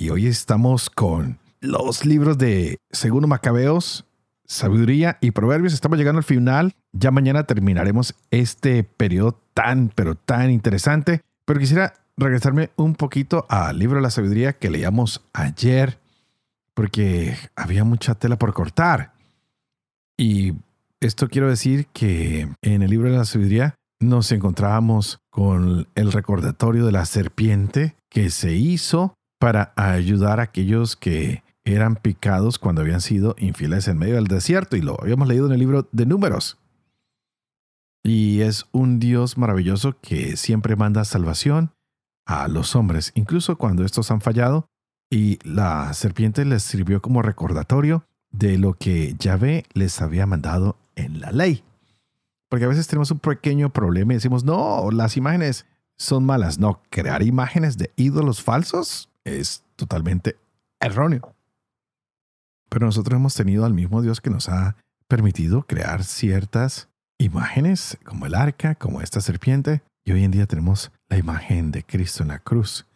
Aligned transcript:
Y 0.00 0.10
hoy 0.10 0.28
estamos 0.28 0.90
con 0.90 1.40
los 1.60 2.06
libros 2.06 2.38
de 2.38 2.78
Segundo 2.92 3.26
Macabeos, 3.26 4.04
Sabiduría 4.44 5.18
y 5.20 5.32
Proverbios. 5.32 5.72
Estamos 5.72 5.98
llegando 5.98 6.18
al 6.18 6.24
final. 6.24 6.72
Ya 6.92 7.10
mañana 7.10 7.42
terminaremos 7.42 8.14
este 8.30 8.84
periodo 8.84 9.40
tan, 9.54 9.88
pero 9.92 10.14
tan 10.14 10.52
interesante. 10.52 11.22
Pero 11.44 11.58
quisiera 11.58 11.94
regresarme 12.16 12.70
un 12.76 12.94
poquito 12.94 13.44
al 13.48 13.80
libro 13.80 13.96
de 13.96 14.02
la 14.02 14.10
sabiduría 14.10 14.52
que 14.52 14.70
leíamos 14.70 15.20
ayer, 15.32 15.98
porque 16.74 17.36
había 17.56 17.82
mucha 17.82 18.14
tela 18.14 18.38
por 18.38 18.52
cortar. 18.52 19.14
Y 20.16 20.52
esto 21.00 21.26
quiero 21.28 21.48
decir 21.48 21.88
que 21.88 22.48
en 22.62 22.82
el 22.82 22.90
libro 22.90 23.10
de 23.10 23.18
la 23.18 23.24
sabiduría 23.24 23.74
nos 23.98 24.30
encontrábamos 24.30 25.18
con 25.28 25.88
el 25.96 26.12
recordatorio 26.12 26.86
de 26.86 26.92
la 26.92 27.04
serpiente 27.04 27.96
que 28.08 28.30
se 28.30 28.52
hizo 28.52 29.17
para 29.38 29.72
ayudar 29.76 30.40
a 30.40 30.44
aquellos 30.44 30.96
que 30.96 31.42
eran 31.64 31.96
picados 31.96 32.58
cuando 32.58 32.80
habían 32.80 33.00
sido 33.00 33.34
infieles 33.38 33.88
en 33.88 33.98
medio 33.98 34.16
del 34.16 34.26
desierto. 34.26 34.76
Y 34.76 34.82
lo 34.82 35.00
habíamos 35.00 35.28
leído 35.28 35.46
en 35.46 35.52
el 35.52 35.58
libro 35.58 35.88
de 35.92 36.06
números. 36.06 36.58
Y 38.04 38.40
es 38.40 38.66
un 38.72 38.98
Dios 39.00 39.36
maravilloso 39.36 39.96
que 40.00 40.36
siempre 40.36 40.76
manda 40.76 41.04
salvación 41.04 41.72
a 42.26 42.48
los 42.48 42.76
hombres, 42.76 43.12
incluso 43.14 43.56
cuando 43.58 43.84
estos 43.84 44.10
han 44.10 44.20
fallado. 44.20 44.66
Y 45.10 45.38
la 45.42 45.92
serpiente 45.94 46.44
les 46.44 46.62
sirvió 46.62 47.00
como 47.00 47.22
recordatorio 47.22 48.04
de 48.30 48.58
lo 48.58 48.74
que 48.74 49.14
Yahvé 49.18 49.64
les 49.72 50.02
había 50.02 50.26
mandado 50.26 50.76
en 50.96 51.20
la 51.20 51.32
ley. 51.32 51.64
Porque 52.50 52.64
a 52.64 52.68
veces 52.68 52.86
tenemos 52.86 53.10
un 53.10 53.18
pequeño 53.18 53.70
problema 53.70 54.12
y 54.12 54.16
decimos, 54.16 54.44
no, 54.44 54.90
las 54.90 55.16
imágenes 55.16 55.66
son 55.96 56.24
malas. 56.24 56.58
No, 56.58 56.82
crear 56.90 57.22
imágenes 57.22 57.78
de 57.78 57.90
ídolos 57.96 58.42
falsos 58.42 59.10
es 59.28 59.64
totalmente 59.76 60.36
erróneo. 60.80 61.34
Pero 62.68 62.86
nosotros 62.86 63.16
hemos 63.16 63.34
tenido 63.34 63.64
al 63.64 63.74
mismo 63.74 64.02
Dios 64.02 64.20
que 64.20 64.30
nos 64.30 64.48
ha 64.48 64.76
permitido 65.06 65.62
crear 65.62 66.04
ciertas 66.04 66.88
imágenes, 67.18 67.98
como 68.04 68.26
el 68.26 68.34
arca, 68.34 68.74
como 68.74 69.00
esta 69.00 69.20
serpiente, 69.20 69.82
y 70.04 70.12
hoy 70.12 70.24
en 70.24 70.30
día 70.30 70.46
tenemos 70.46 70.92
la 71.08 71.18
imagen 71.18 71.70
de 71.72 71.82
Cristo 71.82 72.22
en 72.22 72.28
la 72.28 72.38
cruz, 72.38 72.86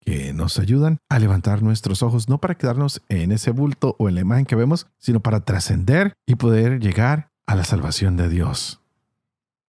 que 0.00 0.32
nos 0.32 0.58
ayudan 0.58 0.98
a 1.08 1.18
levantar 1.18 1.62
nuestros 1.62 2.02
ojos 2.02 2.28
no 2.28 2.38
para 2.38 2.56
quedarnos 2.56 3.02
en 3.08 3.32
ese 3.32 3.50
bulto 3.50 3.96
o 3.98 4.08
en 4.08 4.14
la 4.14 4.20
imagen 4.20 4.46
que 4.46 4.56
vemos, 4.56 4.86
sino 4.98 5.20
para 5.20 5.40
trascender 5.40 6.14
y 6.26 6.36
poder 6.36 6.80
llegar 6.80 7.30
a 7.46 7.54
la 7.54 7.64
salvación 7.64 8.16
de 8.16 8.28
Dios. 8.28 8.80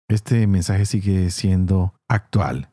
Este 0.07 0.45
mensaje 0.47 0.85
sigue 0.85 1.29
siendo 1.31 1.93
actual, 2.07 2.69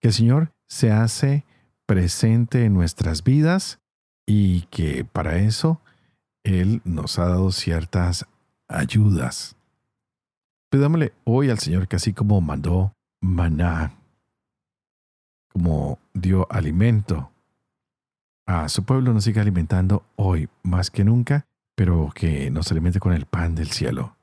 que 0.00 0.08
el 0.08 0.14
Señor 0.14 0.52
se 0.68 0.92
hace 0.92 1.44
presente 1.86 2.64
en 2.64 2.74
nuestras 2.74 3.24
vidas 3.24 3.80
y 4.26 4.62
que 4.62 5.04
para 5.04 5.38
eso 5.38 5.80
Él 6.44 6.80
nos 6.84 7.18
ha 7.18 7.26
dado 7.26 7.52
ciertas 7.52 8.26
ayudas. 8.68 9.56
Pidámosle 10.70 11.12
hoy 11.24 11.50
al 11.50 11.58
Señor 11.58 11.88
que 11.88 11.96
así 11.96 12.12
como 12.12 12.40
mandó 12.40 12.94
maná, 13.20 13.94
como 15.52 15.98
dio 16.12 16.50
alimento 16.50 17.30
a 18.46 18.68
su 18.68 18.84
pueblo, 18.84 19.12
nos 19.12 19.24
siga 19.24 19.42
alimentando 19.42 20.04
hoy 20.16 20.48
más 20.62 20.90
que 20.90 21.04
nunca, 21.04 21.46
pero 21.74 22.10
que 22.14 22.50
nos 22.50 22.70
alimente 22.70 23.00
con 23.00 23.12
el 23.12 23.26
pan 23.26 23.54
del 23.54 23.70
cielo. 23.70 24.16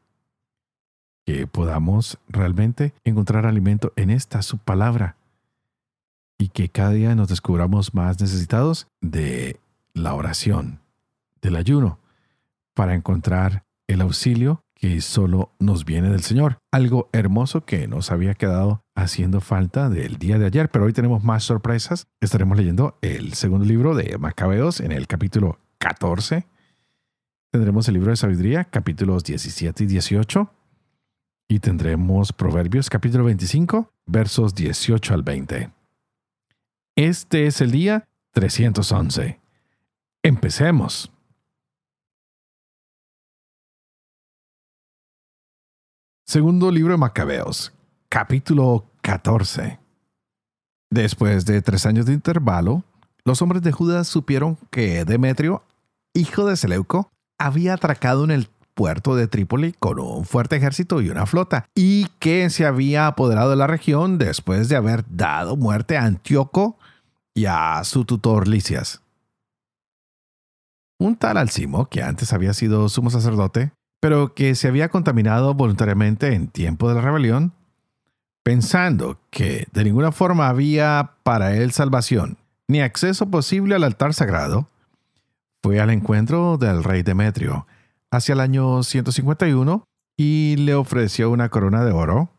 Que 1.25 1.47
podamos 1.47 2.19
realmente 2.28 2.93
encontrar 3.03 3.45
alimento 3.45 3.93
en 3.95 4.09
esta 4.09 4.41
su 4.41 4.57
palabra 4.57 5.16
y 6.41 6.50
que 6.50 6.69
cada 6.69 6.90
día 6.90 7.13
nos 7.13 7.28
descubramos 7.28 7.94
más 7.94 8.19
necesitados 8.19 8.88
de 9.00 9.59
la 9.94 10.16
oración, 10.16 10.79
del 11.40 11.56
ayuno, 11.56 12.00
para 12.74 12.96
encontrar 12.96 13.63
el 13.85 14.02
auxilio 14.02 14.63
que 14.74 15.02
solo 15.02 15.52
nos 15.59 15.85
viene 15.85 16.09
del 16.09 16.24
Señor. 16.24 16.57
Algo 16.72 17.09
hermoso 17.13 17.63
que 17.63 17.88
nos 17.88 18.09
había 18.09 18.34
quedado 18.34 18.81
haciendo 18.96 19.40
falta 19.40 19.88
del 19.90 20.18
día 20.18 20.40
de 20.40 20.47
ayer, 20.47 20.69
pero 20.72 20.85
hoy 20.85 20.94
tenemos 20.94 21.24
más 21.24 21.44
sorpresas. 21.44 22.07
Estaremos 22.22 22.58
leyendo 22.58 22.97
el 23.03 23.34
segundo 23.34 23.66
libro 23.66 23.94
de 23.94 24.18
Macabeos 24.18 24.79
en 24.79 24.94
el 24.94 25.06
capítulo 25.06 25.59
14. 25.78 26.47
Tendremos 27.52 27.88
el 27.88 27.94
libro 27.94 28.09
de 28.09 28.18
sabiduría, 28.18 28.63
capítulos 28.63 29.23
17 29.23 29.84
y 29.84 29.88
18. 29.88 30.52
Y 31.50 31.59
tendremos 31.59 32.34
Proverbios, 32.34 32.90
capítulo 32.90 33.25
25, 33.25 33.94
versos 34.08 34.56
18 34.56 35.13
al 35.13 35.22
20. 35.22 35.80
Este 37.03 37.47
es 37.47 37.62
el 37.62 37.72
día 37.72 38.07
311. 38.34 39.39
Empecemos. 40.22 41.12
Segundo 46.28 46.69
libro 46.69 46.91
de 46.91 47.00
Macabeos, 47.00 47.73
capítulo 48.07 48.85
14. 49.01 49.79
Después 50.91 51.47
de 51.47 51.63
tres 51.63 51.88
años 51.88 52.06
de 52.06 52.13
intervalo, 52.13 52.84
los 53.25 53.41
hombres 53.41 53.63
de 53.63 53.72
Judas 53.72 54.07
supieron 54.07 54.59
que 54.69 55.03
Demetrio, 55.03 55.63
hijo 56.13 56.45
de 56.45 56.56
Seleuco, 56.56 57.09
había 57.40 57.73
atracado 57.73 58.25
en 58.25 58.29
el 58.29 58.47
puerto 58.75 59.16
de 59.16 59.28
Trípoli 59.28 59.73
con 59.73 59.97
un 59.97 60.23
fuerte 60.23 60.56
ejército 60.57 61.01
y 61.01 61.09
una 61.09 61.25
flota, 61.25 61.66
y 61.73 62.09
que 62.19 62.51
se 62.51 62.67
había 62.67 63.07
apoderado 63.07 63.50
de 63.50 63.56
la 63.56 63.66
región 63.66 64.19
después 64.19 64.69
de 64.69 64.75
haber 64.75 65.03
dado 65.09 65.57
muerte 65.57 65.97
a 65.97 66.06
Antíoco 66.06 66.78
y 67.33 67.45
a 67.45 67.83
su 67.83 68.05
tutor 68.05 68.47
Licias. 68.47 69.01
Un 70.99 71.15
tal 71.15 71.37
Alcimo, 71.37 71.89
que 71.89 72.03
antes 72.03 72.33
había 72.33 72.53
sido 72.53 72.87
sumo 72.89 73.09
sacerdote, 73.09 73.71
pero 73.99 74.33
que 74.33 74.55
se 74.55 74.67
había 74.67 74.89
contaminado 74.89 75.53
voluntariamente 75.53 76.33
en 76.33 76.47
tiempo 76.47 76.89
de 76.89 76.95
la 76.95 77.01
rebelión, 77.01 77.53
pensando 78.43 79.19
que 79.29 79.67
de 79.71 79.83
ninguna 79.83 80.11
forma 80.11 80.47
había 80.47 81.15
para 81.23 81.55
él 81.55 81.71
salvación 81.71 82.37
ni 82.67 82.81
acceso 82.81 83.29
posible 83.29 83.75
al 83.75 83.83
altar 83.83 84.13
sagrado, 84.13 84.69
fue 85.61 85.79
al 85.79 85.89
encuentro 85.89 86.57
del 86.57 86.83
rey 86.83 87.03
Demetrio 87.03 87.67
hacia 88.09 88.33
el 88.33 88.39
año 88.39 88.81
151 88.81 89.83
y 90.17 90.55
le 90.57 90.73
ofreció 90.73 91.29
una 91.29 91.49
corona 91.49 91.83
de 91.83 91.91
oro, 91.91 92.29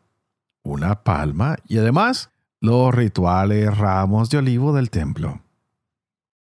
una 0.63 1.03
palma 1.03 1.57
y 1.67 1.77
además 1.77 2.31
los 2.63 2.95
rituales 2.95 3.77
ramos 3.77 4.29
de 4.29 4.37
olivo 4.37 4.71
del 4.71 4.89
templo. 4.89 5.41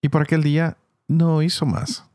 Y 0.03 0.09
por 0.09 0.23
aquel 0.23 0.43
día 0.43 0.77
no 1.07 1.43
hizo 1.43 1.65
más. 1.65 2.11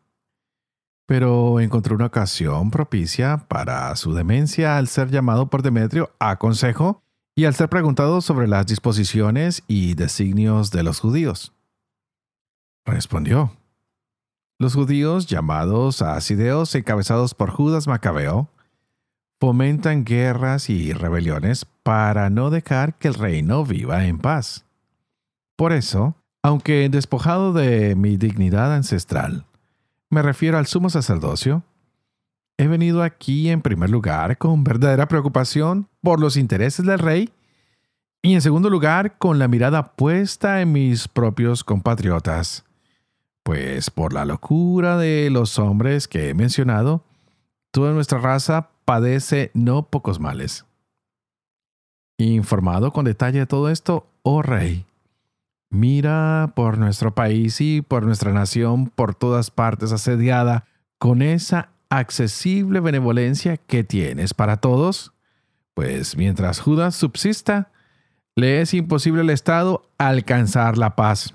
Pero 1.05 1.61
encontró 1.61 1.95
una 1.95 2.07
ocasión 2.07 2.69
propicia 2.69 3.45
para 3.47 3.95
su 3.95 4.13
demencia 4.13 4.77
al 4.77 4.89
ser 4.89 5.09
llamado 5.09 5.49
por 5.49 5.61
Demetrio 5.61 6.11
a 6.19 6.37
consejo 6.37 7.01
y 7.33 7.45
al 7.45 7.55
ser 7.55 7.69
preguntado 7.69 8.19
sobre 8.19 8.49
las 8.49 8.65
disposiciones 8.65 9.63
y 9.67 9.93
designios 9.93 10.71
de 10.71 10.83
los 10.83 10.99
judíos. 10.99 11.53
Respondió. 12.85 13.53
Los 14.59 14.75
judíos 14.75 15.27
llamados 15.27 16.01
asideos 16.01 16.75
encabezados 16.75 17.33
por 17.33 17.51
Judas 17.51 17.87
Macabeo 17.87 18.49
fomentan 19.39 20.03
guerras 20.03 20.69
y 20.69 20.91
rebeliones 20.91 21.65
para 21.83 22.29
no 22.29 22.49
dejar 22.49 22.97
que 22.97 23.09
el 23.09 23.13
reino 23.13 23.65
viva 23.65 24.05
en 24.05 24.17
paz. 24.17 24.65
Por 25.55 25.73
eso, 25.73 26.15
aunque 26.41 26.89
despojado 26.89 27.53
de 27.53 27.95
mi 27.95 28.17
dignidad 28.17 28.73
ancestral, 28.73 29.45
me 30.09 30.21
refiero 30.21 30.57
al 30.57 30.67
sumo 30.67 30.89
sacerdocio, 30.89 31.63
he 32.57 32.67
venido 32.67 33.03
aquí 33.03 33.49
en 33.49 33.61
primer 33.61 33.89
lugar 33.89 34.37
con 34.37 34.63
verdadera 34.63 35.07
preocupación 35.07 35.89
por 36.01 36.19
los 36.19 36.37
intereses 36.37 36.85
del 36.85 36.99
rey 36.99 37.31
y 38.21 38.33
en 38.33 38.41
segundo 38.41 38.69
lugar 38.69 39.17
con 39.17 39.37
la 39.37 39.47
mirada 39.47 39.95
puesta 39.95 40.61
en 40.61 40.71
mis 40.71 41.07
propios 41.07 41.63
compatriotas, 41.63 42.63
pues 43.43 43.89
por 43.89 44.13
la 44.13 44.23
locura 44.23 44.97
de 44.97 45.29
los 45.29 45.59
hombres 45.59 46.07
que 46.07 46.29
he 46.29 46.33
mencionado, 46.33 47.03
toda 47.71 47.91
nuestra 47.91 48.19
raza 48.19 48.69
padece 48.85 49.51
no 49.53 49.87
pocos 49.89 50.19
males. 50.19 50.65
Informado 52.23 52.93
con 52.93 53.03
detalle 53.03 53.39
de 53.39 53.45
todo 53.45 53.69
esto, 53.69 54.07
oh 54.21 54.41
rey, 54.41 54.85
Mira 55.69 56.53
por 56.55 56.77
nuestro 56.77 57.15
país 57.15 57.59
y 57.59 57.81
por 57.81 58.05
nuestra 58.05 58.31
nación 58.31 58.91
por 58.95 59.15
todas 59.15 59.49
partes 59.49 59.91
asediada 59.91 60.65
con 60.99 61.23
esa 61.23 61.69
accesible 61.89 62.79
benevolencia 62.79 63.57
que 63.57 63.83
tienes 63.83 64.35
para 64.35 64.57
todos. 64.57 65.13
Pues 65.73 66.15
mientras 66.15 66.59
Judas 66.59 66.95
subsista, 66.95 67.71
le 68.35 68.61
es 68.61 68.75
imposible 68.75 69.21
al 69.21 69.31
Estado 69.31 69.89
alcanzar 69.97 70.77
la 70.77 70.95
paz. 70.95 71.33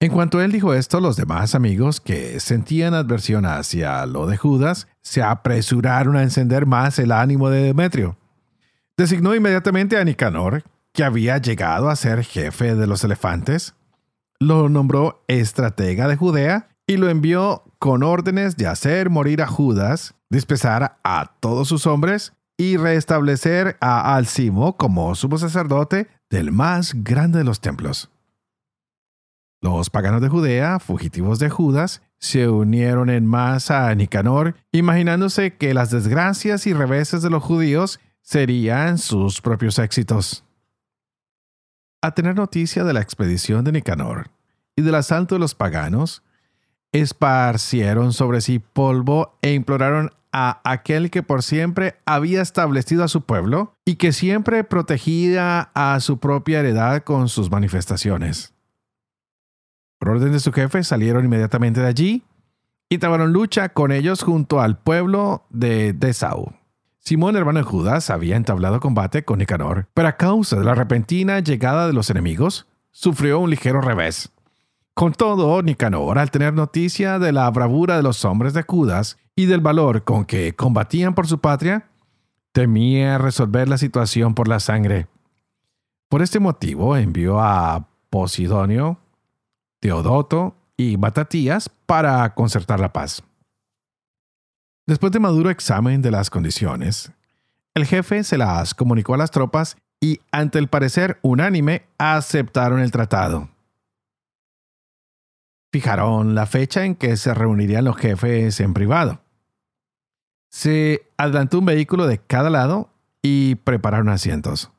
En 0.00 0.12
cuanto 0.12 0.40
él 0.40 0.50
dijo 0.50 0.72
esto, 0.72 0.98
los 0.98 1.16
demás 1.16 1.54
amigos 1.54 2.00
que 2.00 2.40
sentían 2.40 2.94
adversión 2.94 3.44
hacia 3.44 4.06
lo 4.06 4.26
de 4.26 4.38
Judas 4.38 4.88
se 5.02 5.22
apresuraron 5.22 6.16
a 6.16 6.22
encender 6.22 6.64
más 6.64 6.98
el 6.98 7.12
ánimo 7.12 7.50
de 7.50 7.64
Demetrio. 7.64 8.16
Designó 9.00 9.34
inmediatamente 9.34 9.96
a 9.96 10.04
Nicanor, 10.04 10.62
que 10.92 11.04
había 11.04 11.38
llegado 11.38 11.88
a 11.88 11.96
ser 11.96 12.22
jefe 12.22 12.74
de 12.74 12.86
los 12.86 13.02
elefantes, 13.02 13.74
lo 14.38 14.68
nombró 14.68 15.24
estratega 15.26 16.06
de 16.06 16.16
Judea 16.16 16.68
y 16.86 16.98
lo 16.98 17.08
envió 17.08 17.64
con 17.78 18.02
órdenes 18.02 18.58
de 18.58 18.66
hacer 18.66 19.08
morir 19.08 19.40
a 19.40 19.46
Judas, 19.46 20.16
despezar 20.28 20.98
a 21.02 21.32
todos 21.40 21.66
sus 21.66 21.86
hombres 21.86 22.34
y 22.58 22.76
restablecer 22.76 23.78
a 23.80 24.16
Alcimo 24.16 24.76
como 24.76 25.14
sumo 25.14 25.38
sacerdote 25.38 26.08
del 26.28 26.52
más 26.52 26.92
grande 27.02 27.38
de 27.38 27.44
los 27.44 27.62
templos. 27.62 28.10
Los 29.62 29.88
paganos 29.88 30.20
de 30.20 30.28
Judea, 30.28 30.78
fugitivos 30.78 31.38
de 31.38 31.48
Judas, 31.48 32.02
se 32.18 32.50
unieron 32.50 33.08
en 33.08 33.24
masa 33.24 33.88
a 33.88 33.94
Nicanor, 33.94 34.56
imaginándose 34.72 35.56
que 35.56 35.72
las 35.72 35.90
desgracias 35.90 36.66
y 36.66 36.74
reveses 36.74 37.22
de 37.22 37.30
los 37.30 37.42
judíos 37.42 37.98
serían 38.30 38.98
sus 38.98 39.40
propios 39.40 39.80
éxitos. 39.80 40.44
A 42.00 42.14
tener 42.14 42.36
noticia 42.36 42.84
de 42.84 42.92
la 42.92 43.00
expedición 43.00 43.64
de 43.64 43.72
Nicanor 43.72 44.30
y 44.76 44.82
del 44.82 44.94
asalto 44.94 45.34
de 45.34 45.40
los 45.40 45.56
paganos, 45.56 46.22
esparcieron 46.92 48.12
sobre 48.12 48.40
sí 48.40 48.60
polvo 48.60 49.36
e 49.42 49.52
imploraron 49.54 50.12
a 50.32 50.60
aquel 50.62 51.10
que 51.10 51.24
por 51.24 51.42
siempre 51.42 51.96
había 52.06 52.40
establecido 52.40 53.02
a 53.02 53.08
su 53.08 53.22
pueblo 53.22 53.74
y 53.84 53.96
que 53.96 54.12
siempre 54.12 54.62
protegía 54.62 55.72
a 55.74 55.98
su 55.98 56.18
propia 56.18 56.60
heredad 56.60 57.02
con 57.02 57.28
sus 57.28 57.50
manifestaciones. 57.50 58.54
Por 59.98 60.10
orden 60.10 60.30
de 60.30 60.38
su 60.38 60.52
jefe 60.52 60.84
salieron 60.84 61.24
inmediatamente 61.24 61.80
de 61.80 61.88
allí 61.88 62.22
y 62.88 62.98
trabaron 62.98 63.32
lucha 63.32 63.70
con 63.70 63.90
ellos 63.90 64.22
junto 64.22 64.60
al 64.60 64.78
pueblo 64.78 65.46
de 65.50 65.92
Desau. 65.94 66.59
Simón, 67.00 67.34
hermano 67.34 67.60
de 67.60 67.64
Judas, 67.64 68.10
había 68.10 68.36
entablado 68.36 68.78
combate 68.78 69.24
con 69.24 69.38
Nicanor, 69.38 69.88
pero 69.94 70.08
a 70.08 70.16
causa 70.16 70.56
de 70.56 70.64
la 70.64 70.74
repentina 70.74 71.40
llegada 71.40 71.86
de 71.86 71.94
los 71.94 72.10
enemigos, 72.10 72.66
sufrió 72.90 73.40
un 73.40 73.50
ligero 73.50 73.80
revés. 73.80 74.30
Con 74.94 75.12
todo, 75.12 75.62
Nicanor, 75.62 76.18
al 76.18 76.30
tener 76.30 76.52
noticia 76.52 77.18
de 77.18 77.32
la 77.32 77.50
bravura 77.50 77.96
de 77.96 78.02
los 78.02 78.24
hombres 78.26 78.52
de 78.52 78.62
Judas 78.62 79.16
y 79.34 79.46
del 79.46 79.60
valor 79.60 80.04
con 80.04 80.26
que 80.26 80.54
combatían 80.54 81.14
por 81.14 81.26
su 81.26 81.40
patria, 81.40 81.88
temía 82.52 83.16
resolver 83.16 83.68
la 83.68 83.78
situación 83.78 84.34
por 84.34 84.46
la 84.46 84.60
sangre. 84.60 85.06
Por 86.08 86.20
este 86.20 86.38
motivo 86.38 86.96
envió 86.96 87.40
a 87.40 87.88
Posidonio, 88.10 88.98
Teodoto 89.78 90.56
y 90.76 90.96
Batatías 90.96 91.70
para 91.86 92.34
concertar 92.34 92.78
la 92.78 92.92
paz. 92.92 93.22
Después 94.86 95.12
de 95.12 95.20
maduro 95.20 95.50
examen 95.50 96.02
de 96.02 96.10
las 96.10 96.30
condiciones, 96.30 97.12
el 97.74 97.86
jefe 97.86 98.24
se 98.24 98.38
las 98.38 98.74
comunicó 98.74 99.14
a 99.14 99.18
las 99.18 99.30
tropas 99.30 99.76
y, 100.00 100.20
ante 100.32 100.58
el 100.58 100.68
parecer 100.68 101.18
unánime, 101.22 101.86
aceptaron 101.98 102.80
el 102.80 102.90
tratado. 102.90 103.48
Fijaron 105.72 106.34
la 106.34 106.46
fecha 106.46 106.84
en 106.84 106.96
que 106.96 107.16
se 107.16 107.32
reunirían 107.32 107.84
los 107.84 107.96
jefes 107.96 108.58
en 108.60 108.74
privado. 108.74 109.20
Se 110.50 111.06
adelantó 111.16 111.60
un 111.60 111.66
vehículo 111.66 112.08
de 112.08 112.18
cada 112.18 112.50
lado 112.50 112.90
y 113.22 113.54
prepararon 113.56 114.08
asientos. 114.08 114.72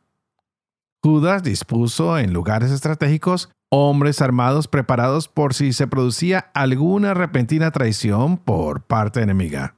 Judas 1.02 1.44
dispuso 1.44 2.18
en 2.18 2.34
lugares 2.34 2.72
estratégicos 2.72 3.50
hombres 3.74 4.22
armados 4.22 4.68
preparados 4.68 5.30
por 5.30 5.54
si 5.54 5.72
se 5.72 5.88
producía 5.88 6.52
alguna 6.54 7.14
repentina 7.14 7.72
traición 7.72 8.38
por 8.38 8.84
parte 8.84 9.22
enemiga. 9.22 9.76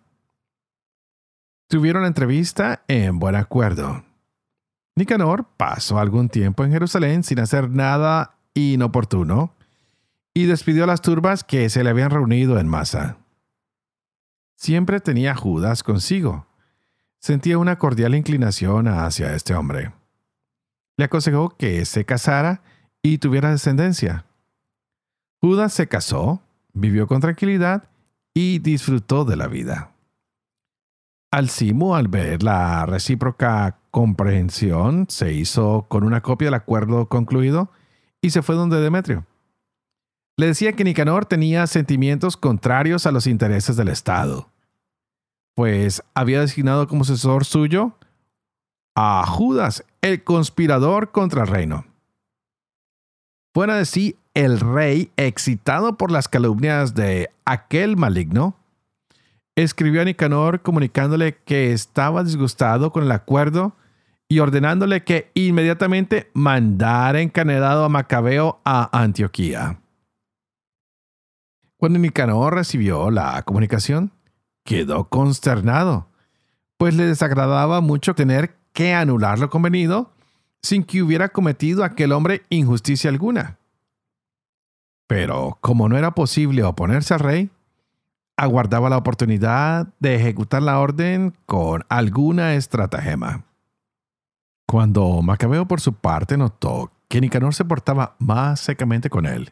Tuvieron 1.73 2.03
la 2.03 2.07
entrevista 2.07 2.83
en 2.87 3.17
buen 3.17 3.35
acuerdo. 3.35 4.03
Nicanor 4.95 5.47
pasó 5.57 5.97
algún 5.97 6.29
tiempo 6.29 6.63
en 6.63 6.71
Jerusalén 6.71 7.23
sin 7.23 7.39
hacer 7.39 7.67
nada 7.67 8.35
inoportuno 8.53 9.55
y 10.35 10.45
despidió 10.45 10.83
a 10.83 10.85
las 10.85 11.01
turbas 11.01 11.43
que 11.43 11.71
se 11.71 11.83
le 11.83 11.89
habían 11.89 12.11
reunido 12.11 12.59
en 12.59 12.67
masa. 12.67 13.17
Siempre 14.55 14.99
tenía 14.99 15.33
Judas 15.33 15.81
consigo. 15.81 16.45
Sentía 17.17 17.57
una 17.57 17.79
cordial 17.79 18.13
inclinación 18.13 18.87
hacia 18.87 19.33
este 19.33 19.55
hombre. 19.55 19.93
Le 20.95 21.05
aconsejó 21.05 21.57
que 21.57 21.85
se 21.85 22.05
casara 22.05 22.61
y 23.01 23.17
tuviera 23.17 23.49
descendencia. 23.49 24.25
Judas 25.41 25.73
se 25.73 25.87
casó, 25.87 26.43
vivió 26.73 27.07
con 27.07 27.19
tranquilidad 27.19 27.89
y 28.35 28.59
disfrutó 28.59 29.25
de 29.25 29.37
la 29.37 29.47
vida. 29.47 29.92
Alcimo, 31.33 31.95
al 31.95 32.09
ver 32.09 32.44
la 32.44 32.85
recíproca 32.85 33.80
comprensión, 33.89 35.07
se 35.09 35.33
hizo 35.33 35.88
con 35.89 36.03
una 36.03 36.21
copia 36.21 36.45
del 36.45 36.53
acuerdo 36.53 37.09
concluido 37.09 37.71
y 38.21 38.30
se 38.30 38.44
fue 38.44 38.53
donde 38.53 38.80
Demetrio. 38.80 39.25
Le 40.38 40.45
decía 40.45 40.74
que 40.74 40.83
Nicanor 40.83 41.25
tenía 41.25 41.65
sentimientos 41.65 42.38
contrarios 42.38 43.07
a 43.07 43.12
los 43.12 43.25
intereses 43.25 43.75
del 43.75 43.88
Estado, 43.88 44.51
pues 45.56 46.03
había 46.13 46.39
designado 46.39 46.88
como 46.88 47.01
asesor 47.01 47.45
suyo 47.45 47.97
a 48.95 49.25
Judas, 49.25 49.86
el 50.01 50.24
conspirador 50.24 51.12
contra 51.12 51.41
el 51.41 51.47
reino. 51.47 51.88
Fuera 53.56 53.74
de 53.74 53.86
sí, 53.86 54.18
el 54.36 54.59
rey, 54.59 55.09
excitado 55.18 55.97
por 55.97 56.12
las 56.12 56.27
calumnias 56.27 56.94
de 56.94 57.31
aquel 57.44 57.97
maligno, 57.97 58.56
escribió 59.55 60.01
a 60.01 60.05
Nicanor 60.05 60.61
comunicándole 60.61 61.38
que 61.45 61.71
estaba 61.71 62.23
disgustado 62.23 62.91
con 62.91 63.03
el 63.03 63.11
acuerdo 63.11 63.75
y 64.27 64.39
ordenándole 64.39 65.03
que 65.03 65.31
inmediatamente 65.35 66.31
mandara 66.33 67.21
encanedado 67.21 67.85
a 67.85 67.89
Macabeo 67.89 68.61
a 68.65 68.89
Antioquía. 69.00 69.79
Cuando 71.77 72.00
Nicanor 72.00 72.55
recibió 72.55 73.12
la 73.12 73.41
comunicación, 73.43 74.12
quedó 74.63 75.10
consternado, 75.10 76.07
pues 76.77 76.95
le 76.95 77.05
desagradaba 77.05 77.81
mucho 77.81 78.15
tener 78.15 78.55
que 78.72 78.93
anular 78.93 79.38
lo 79.38 79.50
convenido 79.50 80.13
sin 80.62 80.83
que 80.83 81.03
hubiera 81.03 81.29
cometido 81.29 81.83
aquel 81.83 82.13
hombre 82.13 82.43
injusticia 82.50 83.10
alguna. 83.10 83.60
Pero 85.07 85.57
como 85.62 85.89
no 85.89 85.98
era 85.98 86.12
posible 86.12 86.63
oponerse 86.63 87.13
al 87.13 87.19
rey, 87.19 87.50
aguardaba 88.37 88.89
la 88.89 88.97
oportunidad 88.97 89.87
de 89.99 90.15
ejecutar 90.15 90.61
la 90.61 90.79
orden 90.79 91.33
con 91.45 91.83
alguna 91.89 92.55
estratagema. 92.55 93.45
Cuando 94.67 95.21
Macabeo 95.21 95.67
por 95.67 95.81
su 95.81 95.93
parte 95.93 96.37
notó 96.37 96.91
que 97.09 97.21
Nicanor 97.21 97.53
se 97.53 97.65
portaba 97.65 98.15
más 98.19 98.59
secamente 98.59 99.09
con 99.09 99.25
él 99.25 99.51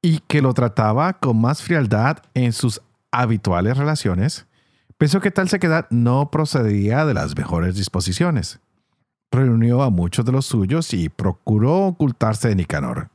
y 0.00 0.20
que 0.20 0.40
lo 0.40 0.54
trataba 0.54 1.14
con 1.14 1.40
más 1.40 1.62
frialdad 1.62 2.18
en 2.34 2.52
sus 2.52 2.80
habituales 3.10 3.76
relaciones, 3.76 4.46
pensó 4.96 5.20
que 5.20 5.30
tal 5.30 5.48
sequedad 5.48 5.86
no 5.90 6.30
procedía 6.30 7.04
de 7.04 7.14
las 7.14 7.36
mejores 7.36 7.76
disposiciones. 7.76 8.60
Reunió 9.30 9.82
a 9.82 9.90
muchos 9.90 10.24
de 10.24 10.32
los 10.32 10.46
suyos 10.46 10.92
y 10.94 11.08
procuró 11.08 11.86
ocultarse 11.86 12.48
de 12.48 12.56
Nicanor. 12.56 13.10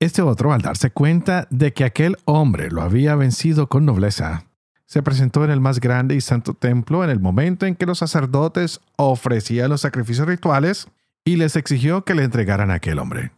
Este 0.00 0.22
otro, 0.22 0.52
al 0.52 0.62
darse 0.62 0.90
cuenta 0.90 1.48
de 1.50 1.72
que 1.72 1.84
aquel 1.84 2.16
hombre 2.24 2.70
lo 2.70 2.82
había 2.82 3.16
vencido 3.16 3.68
con 3.68 3.84
nobleza, 3.84 4.47
se 4.88 5.02
presentó 5.02 5.44
en 5.44 5.50
el 5.50 5.60
más 5.60 5.80
grande 5.80 6.14
y 6.14 6.22
santo 6.22 6.54
templo 6.54 7.04
en 7.04 7.10
el 7.10 7.20
momento 7.20 7.66
en 7.66 7.76
que 7.76 7.84
los 7.84 7.98
sacerdotes 7.98 8.80
ofrecían 8.96 9.68
los 9.68 9.82
sacrificios 9.82 10.26
rituales 10.26 10.88
y 11.26 11.36
les 11.36 11.56
exigió 11.56 12.04
que 12.04 12.14
le 12.14 12.24
entregaran 12.24 12.70
a 12.70 12.74
aquel 12.74 12.98
hombre. 12.98 13.32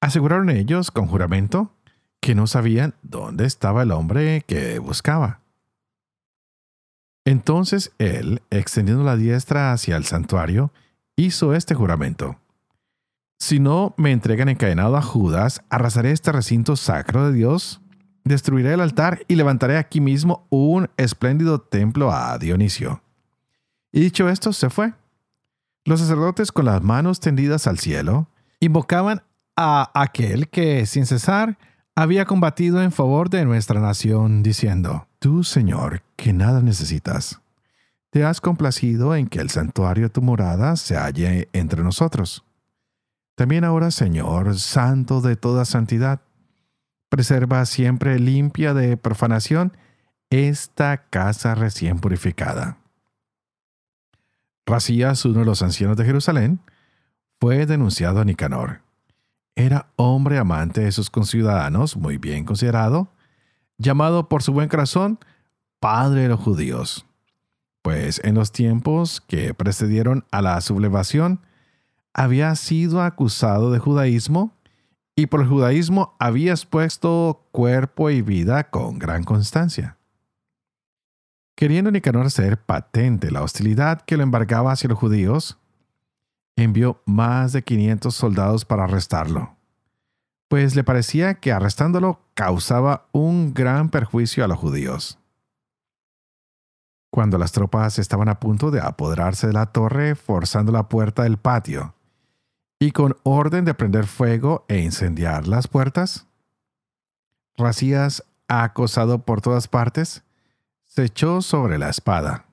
Aseguraron 0.00 0.48
ellos, 0.48 0.90
con 0.90 1.08
juramento, 1.08 1.74
que 2.20 2.34
no 2.34 2.46
sabían 2.46 2.94
dónde 3.02 3.44
estaba 3.44 3.82
el 3.82 3.90
hombre 3.90 4.44
que 4.46 4.78
buscaba. 4.78 5.40
Entonces 7.26 7.92
él, 7.98 8.40
extendiendo 8.48 9.04
la 9.04 9.16
diestra 9.16 9.72
hacia 9.72 9.96
el 9.96 10.06
santuario, 10.06 10.72
hizo 11.16 11.54
este 11.54 11.74
juramento. 11.74 12.38
Si 13.38 13.60
no 13.60 13.92
me 13.98 14.12
entregan 14.12 14.48
encadenado 14.48 14.96
a 14.96 15.02
Judas, 15.02 15.60
arrasaré 15.68 16.12
este 16.12 16.32
recinto 16.32 16.76
sacro 16.76 17.26
de 17.26 17.34
Dios 17.34 17.82
destruiré 18.28 18.74
el 18.74 18.80
altar 18.80 19.24
y 19.26 19.36
levantaré 19.36 19.76
aquí 19.76 20.00
mismo 20.00 20.46
un 20.50 20.88
espléndido 20.96 21.60
templo 21.60 22.12
a 22.12 22.38
Dionisio. 22.38 23.02
Y 23.90 24.00
dicho 24.00 24.28
esto, 24.28 24.52
se 24.52 24.70
fue. 24.70 24.94
Los 25.84 26.00
sacerdotes 26.00 26.52
con 26.52 26.66
las 26.66 26.82
manos 26.82 27.20
tendidas 27.20 27.66
al 27.66 27.78
cielo 27.78 28.28
invocaban 28.60 29.22
a 29.56 29.90
aquel 29.94 30.48
que, 30.48 30.86
sin 30.86 31.06
cesar, 31.06 31.58
había 31.96 32.26
combatido 32.26 32.82
en 32.82 32.92
favor 32.92 33.30
de 33.30 33.44
nuestra 33.44 33.80
nación, 33.80 34.42
diciendo, 34.42 35.08
Tú, 35.18 35.42
Señor, 35.42 36.02
que 36.14 36.32
nada 36.32 36.60
necesitas, 36.62 37.40
te 38.10 38.24
has 38.24 38.40
complacido 38.40 39.16
en 39.16 39.26
que 39.26 39.40
el 39.40 39.50
santuario 39.50 40.04
de 40.04 40.10
tu 40.10 40.22
morada 40.22 40.76
se 40.76 40.96
halle 40.96 41.48
entre 41.52 41.82
nosotros. 41.82 42.44
También 43.34 43.64
ahora, 43.64 43.90
Señor, 43.90 44.58
santo 44.58 45.20
de 45.20 45.36
toda 45.36 45.64
santidad, 45.64 46.20
preserva 47.08 47.64
siempre 47.66 48.18
limpia 48.18 48.74
de 48.74 48.96
profanación 48.96 49.76
esta 50.30 51.08
casa 51.08 51.54
recién 51.54 51.98
purificada. 51.98 52.78
Racías, 54.66 55.24
uno 55.24 55.40
de 55.40 55.46
los 55.46 55.62
ancianos 55.62 55.96
de 55.96 56.04
Jerusalén, 56.04 56.60
fue 57.40 57.64
denunciado 57.64 58.20
a 58.20 58.24
Nicanor. 58.24 58.82
Era 59.56 59.88
hombre 59.96 60.38
amante 60.38 60.82
de 60.82 60.92
sus 60.92 61.10
conciudadanos, 61.10 61.96
muy 61.96 62.18
bien 62.18 62.44
considerado, 62.44 63.10
llamado 63.78 64.28
por 64.28 64.42
su 64.42 64.52
buen 64.52 64.68
corazón 64.68 65.18
Padre 65.80 66.22
de 66.22 66.28
los 66.28 66.40
judíos. 66.40 67.06
Pues 67.82 68.20
en 68.24 68.34
los 68.34 68.52
tiempos 68.52 69.20
que 69.20 69.54
precedieron 69.54 70.26
a 70.30 70.42
la 70.42 70.60
sublevación, 70.60 71.40
había 72.12 72.54
sido 72.56 73.00
acusado 73.00 73.70
de 73.70 73.78
judaísmo 73.78 74.52
y 75.18 75.26
por 75.26 75.40
el 75.40 75.48
judaísmo 75.48 76.14
había 76.20 76.52
expuesto 76.52 77.48
cuerpo 77.50 78.08
y 78.08 78.22
vida 78.22 78.70
con 78.70 79.00
gran 79.00 79.24
constancia. 79.24 79.98
Queriendo 81.56 81.90
Nicanor 81.90 82.26
hacer 82.26 82.56
patente 82.62 83.32
la 83.32 83.42
hostilidad 83.42 84.02
que 84.02 84.16
lo 84.16 84.22
embargaba 84.22 84.70
hacia 84.70 84.88
los 84.88 84.96
judíos, 84.96 85.58
envió 86.54 87.02
más 87.04 87.52
de 87.52 87.64
500 87.64 88.14
soldados 88.14 88.64
para 88.64 88.84
arrestarlo, 88.84 89.56
pues 90.46 90.76
le 90.76 90.84
parecía 90.84 91.34
que 91.34 91.50
arrestándolo 91.50 92.20
causaba 92.34 93.08
un 93.10 93.54
gran 93.54 93.88
perjuicio 93.88 94.44
a 94.44 94.46
los 94.46 94.58
judíos. 94.58 95.18
Cuando 97.10 97.38
las 97.38 97.50
tropas 97.50 97.98
estaban 97.98 98.28
a 98.28 98.38
punto 98.38 98.70
de 98.70 98.80
apoderarse 98.80 99.48
de 99.48 99.52
la 99.52 99.66
torre, 99.66 100.14
forzando 100.14 100.70
la 100.70 100.88
puerta 100.88 101.24
del 101.24 101.38
patio, 101.38 101.96
y 102.78 102.92
con 102.92 103.16
orden 103.24 103.64
de 103.64 103.74
prender 103.74 104.06
fuego 104.06 104.64
e 104.68 104.78
incendiar 104.78 105.48
las 105.48 105.68
puertas, 105.68 106.28
Racías, 107.58 108.22
acosado 108.46 109.18
por 109.18 109.40
todas 109.40 109.66
partes, 109.66 110.22
se 110.84 111.04
echó 111.04 111.42
sobre 111.42 111.76
la 111.76 111.90
espada. 111.90 112.46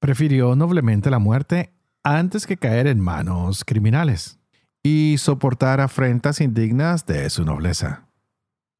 Prefirió 0.00 0.56
noblemente 0.56 1.10
la 1.10 1.20
muerte 1.20 1.72
antes 2.02 2.48
que 2.48 2.56
caer 2.56 2.88
en 2.88 2.98
manos 2.98 3.64
criminales 3.64 4.40
y 4.82 5.14
soportar 5.18 5.80
afrentas 5.80 6.40
indignas 6.40 7.06
de 7.06 7.30
su 7.30 7.44
nobleza. 7.44 8.06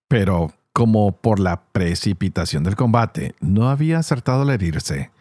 Pero, 0.08 0.52
como 0.72 1.12
por 1.12 1.38
la 1.38 1.62
precipitación 1.66 2.64
del 2.64 2.74
combate 2.74 3.36
no 3.40 3.70
había 3.70 4.00
acertado 4.00 4.42
al 4.42 4.50
herirse, 4.50 5.12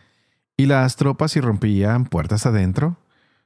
y 0.58 0.66
las 0.66 0.96
tropas 0.96 1.36
irrumpían 1.36 2.06
puertas 2.06 2.48
adentro, 2.48 2.98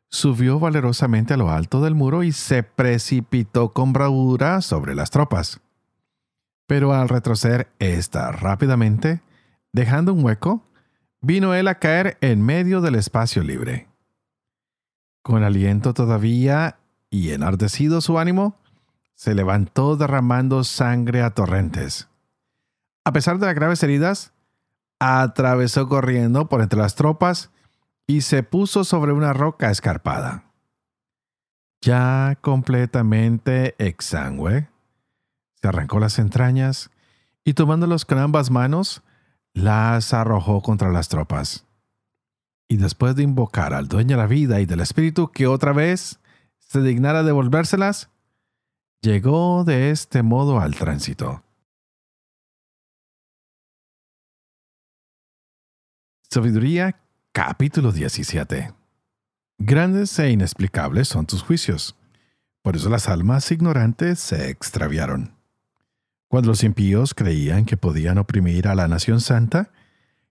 subió 0.10 0.60
valerosamente 0.60 1.34
a 1.34 1.38
lo 1.38 1.50
alto 1.50 1.82
del 1.82 1.96
muro 1.96 2.24
y 2.24 2.32
se 2.32 2.64
precipitó 2.64 3.74
con 3.74 3.94
bravura 3.94 4.62
sobre 4.62 4.96
las 4.96 5.12
tropas. 5.12 5.60
Pero 6.68 6.94
al 6.94 7.10
retroceder 7.10 7.70
ésta 7.80 8.32
rápidamente, 8.32 9.22
dejando 9.72 10.14
un 10.14 10.24
hueco, 10.24 10.64
vino 11.22 11.54
él 11.54 11.68
a 11.68 11.80
caer 11.80 12.18
en 12.22 12.42
medio 12.42 12.82
del 12.82 12.96
espacio 12.96 13.44
libre. 13.44 13.88
Con 15.22 15.44
aliento 15.44 15.94
todavía 15.94 16.78
y 17.10 17.32
enardecido 17.32 18.02
su 18.02 18.20
ánimo, 18.20 18.58
se 19.16 19.34
levantó 19.34 19.96
derramando 19.96 20.64
sangre 20.64 21.22
a 21.22 21.32
torrentes. 21.32 22.10
A 23.06 23.14
pesar 23.14 23.40
de 23.40 23.46
las 23.46 23.56
graves 23.56 23.82
heridas, 23.84 24.34
atravesó 25.00 25.88
corriendo 25.88 26.48
por 26.48 26.62
entre 26.62 26.80
las 26.80 26.96
tropas 26.96 27.52
y 28.08 28.22
se 28.22 28.44
puso 28.44 28.84
sobre 28.84 29.14
una 29.14 29.34
roca 29.34 29.72
escarpada. 29.72 30.52
Ya 31.82 32.38
completamente 32.42 33.76
exangüe, 33.78 34.70
se 35.62 35.68
arrancó 35.68 36.00
las 36.00 36.20
entrañas 36.20 36.90
y 37.44 37.54
tomándolos 37.54 38.06
con 38.06 38.18
ambas 38.18 38.52
manos, 38.52 39.04
las 39.54 40.14
arrojó 40.14 40.62
contra 40.62 40.92
las 40.92 41.10
tropas 41.10 41.66
y 42.68 42.78
después 42.78 43.16
de 43.16 43.24
invocar 43.24 43.74
al 43.74 43.88
dueño 43.88 44.16
de 44.16 44.22
la 44.22 44.28
vida 44.28 44.60
y 44.60 44.66
del 44.66 44.80
espíritu 44.80 45.32
que 45.32 45.48
otra 45.48 45.72
vez 45.74 46.20
se 46.60 46.82
dignara 46.82 47.24
devolvérselas, 47.24 48.10
llegó 49.02 49.64
de 49.64 49.92
este 49.92 50.24
modo 50.24 50.60
al 50.60 50.76
tránsito. 50.76 51.44
Sabiduría 56.30 57.00
capítulo 57.36 57.92
17 57.92 58.72
Grandes 59.58 60.18
e 60.20 60.32
inexplicables 60.32 61.10
son 61.10 61.26
tus 61.26 61.44
juicios. 61.44 61.98
Por 62.62 62.78
eso 62.78 62.90
las 62.90 63.10
almas 63.10 63.52
ignorantes 63.52 64.22
se 64.22 64.50
extraviaron. 64.50 65.36
Cuando 66.30 66.48
los 66.48 66.64
impíos 66.64 67.14
creían 67.14 67.66
que 67.66 67.76
podían 67.76 68.20
oprimir 68.20 68.70
a 68.70 68.74
la 68.74 68.88
nación 68.88 69.20
santa, 69.20 69.74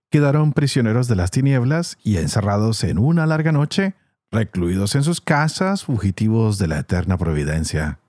quedaron 0.09 0.51
prisioneros 0.51 1.07
de 1.07 1.15
las 1.15 1.29
tinieblas 1.29 1.99
y 2.01 2.17
encerrados 2.17 2.83
en 2.83 2.97
una 2.97 3.27
larga 3.27 3.51
noche, 3.51 3.93
recluidos 4.31 4.95
en 4.95 5.03
sus 5.03 5.21
casas, 5.21 5.83
fugitivos 5.83 6.57
de 6.57 6.69
la 6.69 6.79
eterna 6.79 7.19
providencia. 7.19 7.99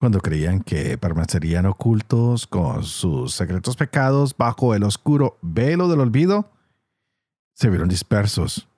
Cuando 0.00 0.20
creían 0.20 0.60
que 0.62 0.96
permanecerían 0.96 1.66
ocultos 1.66 2.46
con 2.46 2.84
sus 2.84 3.34
secretos 3.34 3.76
pecados 3.76 4.34
bajo 4.34 4.74
el 4.74 4.82
oscuro 4.82 5.36
velo 5.42 5.88
del 5.88 6.00
olvido, 6.00 6.55
se 7.56 7.68
vieron 7.68 7.88
dispersos, 7.88 8.68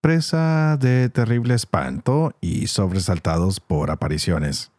presa 0.00 0.76
de 0.76 1.08
terrible 1.08 1.54
espanto 1.54 2.34
y 2.40 2.66
sobresaltados 2.66 3.60
por 3.60 3.92
apariciones. 3.92 4.72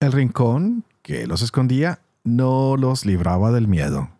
El 0.00 0.10
rincón 0.10 0.84
que 1.02 1.28
los 1.28 1.42
escondía 1.42 2.00
no 2.24 2.76
los 2.76 3.06
libraba 3.06 3.52
del 3.52 3.68
miedo 3.68 4.10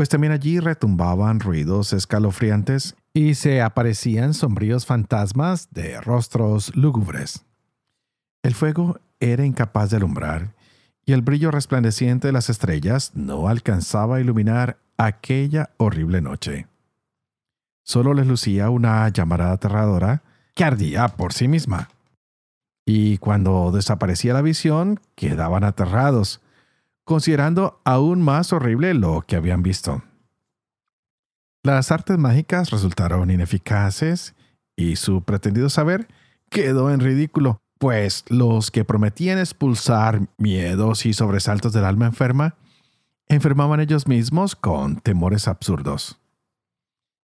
pues 0.00 0.08
también 0.08 0.32
allí 0.32 0.60
retumbaban 0.60 1.40
ruidos 1.40 1.92
escalofriantes 1.92 2.96
y 3.12 3.34
se 3.34 3.60
aparecían 3.60 4.32
sombríos 4.32 4.86
fantasmas 4.86 5.68
de 5.72 6.00
rostros 6.00 6.74
lúgubres. 6.74 7.44
El 8.42 8.54
fuego 8.54 8.98
era 9.20 9.44
incapaz 9.44 9.90
de 9.90 9.98
alumbrar 9.98 10.54
y 11.04 11.12
el 11.12 11.20
brillo 11.20 11.50
resplandeciente 11.50 12.28
de 12.28 12.32
las 12.32 12.48
estrellas 12.48 13.12
no 13.14 13.48
alcanzaba 13.48 14.16
a 14.16 14.20
iluminar 14.22 14.78
aquella 15.00 15.70
horrible 15.78 16.20
noche. 16.20 16.66
Solo 17.82 18.12
les 18.12 18.26
lucía 18.26 18.68
una 18.68 19.08
llamarada 19.08 19.52
aterradora 19.52 20.22
que 20.54 20.64
ardía 20.64 21.08
por 21.08 21.32
sí 21.32 21.48
misma. 21.48 21.88
Y 22.86 23.18
cuando 23.18 23.72
desaparecía 23.72 24.34
la 24.34 24.42
visión, 24.42 25.00
quedaban 25.14 25.64
aterrados, 25.64 26.42
considerando 27.04 27.80
aún 27.84 28.20
más 28.20 28.52
horrible 28.52 28.92
lo 28.94 29.22
que 29.22 29.36
habían 29.36 29.62
visto. 29.62 30.02
Las 31.62 31.90
artes 31.90 32.18
mágicas 32.18 32.70
resultaron 32.70 33.30
ineficaces 33.30 34.34
y 34.76 34.96
su 34.96 35.22
pretendido 35.22 35.70
saber 35.70 36.08
quedó 36.50 36.90
en 36.90 37.00
ridículo, 37.00 37.62
pues 37.78 38.24
los 38.28 38.70
que 38.70 38.84
prometían 38.84 39.38
expulsar 39.38 40.26
miedos 40.36 41.06
y 41.06 41.14
sobresaltos 41.14 41.72
del 41.72 41.84
alma 41.84 42.06
enferma, 42.06 42.56
enfermaban 43.30 43.78
ellos 43.78 44.08
mismos 44.08 44.56
con 44.56 44.96
temores 44.96 45.46
absurdos. 45.46 46.18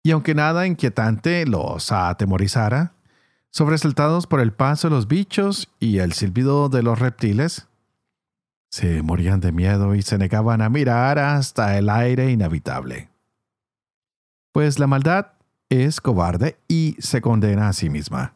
Y 0.03 0.11
aunque 0.11 0.35
nada 0.35 0.67
inquietante 0.67 1.45
los 1.45 1.91
atemorizara, 1.91 2.91
sobresaltados 3.49 4.27
por 4.27 4.41
el 4.41 4.51
paso 4.51 4.89
de 4.89 4.95
los 4.95 5.07
bichos 5.07 5.69
y 5.79 5.99
el 5.99 6.11
silbido 6.11 6.67
de 6.67 6.83
los 6.83 6.99
reptiles, 6.99 7.67
se 8.69 9.01
morían 9.01 9.39
de 9.39 9.53
miedo 9.53 9.95
y 9.95 10.01
se 10.01 10.17
negaban 10.17 10.61
a 10.61 10.69
mirar 10.69 11.17
hasta 11.17 11.77
el 11.77 11.89
aire 11.89 12.29
inhabitable. 12.29 13.07
Pues 14.51 14.79
la 14.79 14.87
maldad 14.87 15.27
es 15.69 16.01
cobarde 16.01 16.57
y 16.67 16.97
se 16.99 17.21
condena 17.21 17.69
a 17.69 17.73
sí 17.73 17.89
misma. 17.89 18.33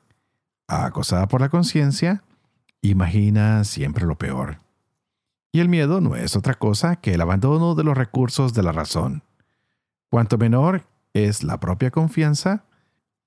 Acosada 0.70 1.28
por 1.28 1.42
la 1.42 1.50
conciencia, 1.50 2.24
imagina 2.82 3.66
siempre 3.66 4.06
lo 4.06 4.18
peor. 4.18 4.69
Y 5.52 5.60
el 5.60 5.70
miedo 5.70 6.00
no 6.02 6.16
es 6.16 6.36
otra 6.36 6.54
cosa 6.54 6.98
que 6.98 7.14
el 7.14 7.22
abandono 7.22 7.76
de 7.76 7.84
los 7.84 7.98
recursos 7.98 8.54
de 8.54 8.64
la 8.64 8.72
razón. 8.72 9.24
Cuanto 10.10 10.38
menor 10.38 10.86
es 11.14 11.44
la 11.44 11.60
propia 11.60 11.92
confianza, 11.92 12.66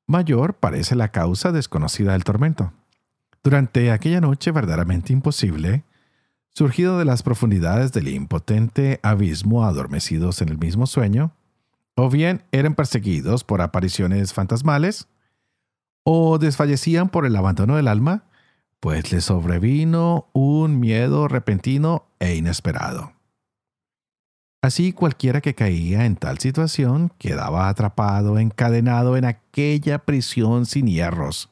mayor 0.06 0.54
parece 0.54 0.94
la 0.94 1.08
causa 1.08 1.52
desconocida 1.52 2.12
del 2.12 2.24
tormento. 2.24 2.72
Durante 3.42 3.90
aquella 3.90 4.20
noche 4.20 4.52
verdaderamente 4.52 5.12
imposible, 5.12 5.84
surgido 6.50 6.98
de 6.98 7.04
las 7.04 7.22
profundidades 7.22 7.92
del 7.92 8.08
impotente 8.08 9.00
abismo 9.02 9.64
adormecidos 9.64 10.42
en 10.42 10.48
el 10.48 10.58
mismo 10.58 10.86
sueño, 10.86 11.32
o 11.94 12.08
bien 12.08 12.44
eran 12.52 12.74
perseguidos 12.74 13.42
por 13.42 13.60
apariciones 13.60 14.32
fantasmales, 14.32 15.08
o 16.04 16.38
desfallecían 16.38 17.08
por 17.08 17.26
el 17.26 17.36
abandono 17.36 17.76
del 17.76 17.88
alma, 17.88 18.24
pues 18.82 19.12
le 19.12 19.20
sobrevino 19.20 20.28
un 20.32 20.80
miedo 20.80 21.28
repentino 21.28 22.06
e 22.18 22.34
inesperado. 22.34 23.12
Así 24.60 24.92
cualquiera 24.92 25.40
que 25.40 25.54
caía 25.54 26.04
en 26.04 26.16
tal 26.16 26.38
situación 26.38 27.12
quedaba 27.16 27.68
atrapado, 27.68 28.40
encadenado 28.40 29.16
en 29.16 29.24
aquella 29.24 30.00
prisión 30.00 30.66
sin 30.66 30.88
hierros, 30.88 31.48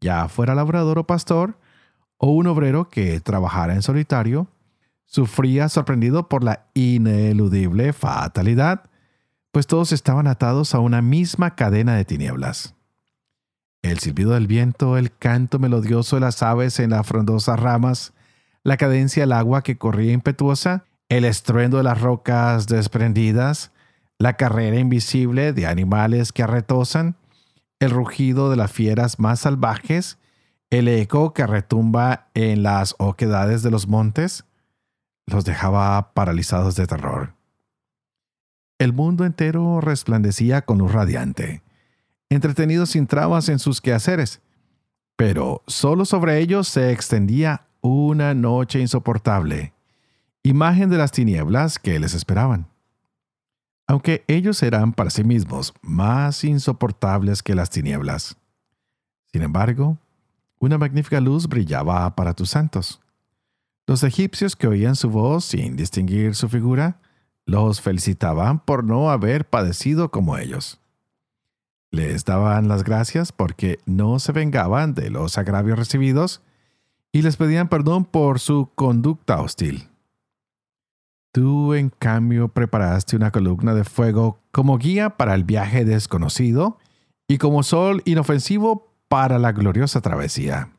ya 0.00 0.26
fuera 0.26 0.56
labrador 0.56 0.98
o 0.98 1.06
pastor, 1.06 1.56
o 2.16 2.32
un 2.32 2.48
obrero 2.48 2.88
que 2.88 3.20
trabajara 3.20 3.74
en 3.74 3.82
solitario, 3.82 4.48
sufría 5.06 5.68
sorprendido 5.68 6.28
por 6.28 6.42
la 6.42 6.66
ineludible 6.74 7.92
fatalidad, 7.92 8.90
pues 9.52 9.68
todos 9.68 9.92
estaban 9.92 10.26
atados 10.26 10.74
a 10.74 10.80
una 10.80 11.00
misma 11.00 11.54
cadena 11.54 11.94
de 11.94 12.04
tinieblas 12.04 12.74
el 13.82 13.98
silbido 13.98 14.32
del 14.32 14.46
viento, 14.46 14.96
el 14.96 15.12
canto 15.12 15.58
melodioso 15.58 16.16
de 16.16 16.20
las 16.20 16.42
aves 16.42 16.78
en 16.80 16.90
las 16.90 17.06
frondosas 17.06 17.58
ramas, 17.58 18.12
la 18.62 18.76
cadencia 18.76 19.22
del 19.22 19.32
agua 19.32 19.62
que 19.62 19.78
corría 19.78 20.12
impetuosa, 20.12 20.84
el 21.08 21.24
estruendo 21.24 21.78
de 21.78 21.84
las 21.84 22.00
rocas 22.00 22.66
desprendidas, 22.66 23.72
la 24.18 24.36
carrera 24.36 24.78
invisible 24.78 25.52
de 25.52 25.66
animales 25.66 26.32
que 26.32 26.42
arretosan, 26.42 27.16
el 27.78 27.90
rugido 27.90 28.50
de 28.50 28.56
las 28.56 28.70
fieras 28.70 29.18
más 29.18 29.40
salvajes, 29.40 30.18
el 30.68 30.86
eco 30.86 31.32
que 31.32 31.46
retumba 31.46 32.28
en 32.34 32.62
las 32.62 32.94
oquedades 32.98 33.62
de 33.62 33.70
los 33.70 33.88
montes, 33.88 34.44
los 35.26 35.44
dejaba 35.44 36.12
paralizados 36.12 36.76
de 36.76 36.86
terror. 36.86 37.34
El 38.78 38.92
mundo 38.92 39.24
entero 39.24 39.80
resplandecía 39.80 40.62
con 40.62 40.78
luz 40.78 40.92
radiante 40.92 41.62
entretenidos 42.30 42.90
sin 42.90 43.06
trabas 43.06 43.48
en 43.48 43.58
sus 43.58 43.80
quehaceres. 43.80 44.40
Pero 45.16 45.62
solo 45.66 46.06
sobre 46.06 46.38
ellos 46.38 46.68
se 46.68 46.92
extendía 46.92 47.66
una 47.82 48.32
noche 48.32 48.80
insoportable, 48.80 49.74
imagen 50.42 50.88
de 50.88 50.96
las 50.96 51.12
tinieblas 51.12 51.78
que 51.78 51.98
les 52.00 52.14
esperaban. 52.14 52.66
Aunque 53.86 54.24
ellos 54.28 54.62
eran 54.62 54.92
para 54.92 55.10
sí 55.10 55.24
mismos 55.24 55.74
más 55.82 56.44
insoportables 56.44 57.42
que 57.42 57.54
las 57.54 57.70
tinieblas. 57.70 58.36
Sin 59.32 59.42
embargo, 59.42 59.98
una 60.58 60.78
magnífica 60.78 61.20
luz 61.20 61.48
brillaba 61.48 62.14
para 62.14 62.34
tus 62.34 62.50
santos. 62.50 63.00
Los 63.86 64.02
egipcios 64.04 64.54
que 64.54 64.68
oían 64.68 64.94
su 64.94 65.10
voz 65.10 65.44
sin 65.44 65.76
distinguir 65.76 66.34
su 66.34 66.48
figura, 66.48 67.00
los 67.46 67.80
felicitaban 67.80 68.60
por 68.60 68.84
no 68.84 69.10
haber 69.10 69.48
padecido 69.48 70.10
como 70.10 70.38
ellos. 70.38 70.79
Les 71.90 72.24
daban 72.24 72.68
las 72.68 72.84
gracias 72.84 73.32
porque 73.32 73.78
no 73.84 74.18
se 74.20 74.32
vengaban 74.32 74.94
de 74.94 75.10
los 75.10 75.38
agravios 75.38 75.78
recibidos 75.78 76.42
y 77.12 77.22
les 77.22 77.36
pedían 77.36 77.68
perdón 77.68 78.04
por 78.04 78.38
su 78.38 78.70
conducta 78.74 79.40
hostil. 79.40 79.88
Tú, 81.32 81.74
en 81.74 81.90
cambio, 81.90 82.48
preparaste 82.48 83.16
una 83.16 83.30
columna 83.30 83.74
de 83.74 83.84
fuego 83.84 84.40
como 84.52 84.78
guía 84.78 85.10
para 85.10 85.34
el 85.34 85.44
viaje 85.44 85.84
desconocido 85.84 86.78
y 87.28 87.38
como 87.38 87.62
sol 87.62 88.02
inofensivo 88.04 88.92
para 89.08 89.38
la 89.38 89.52
gloriosa 89.52 90.00
travesía. 90.00 90.70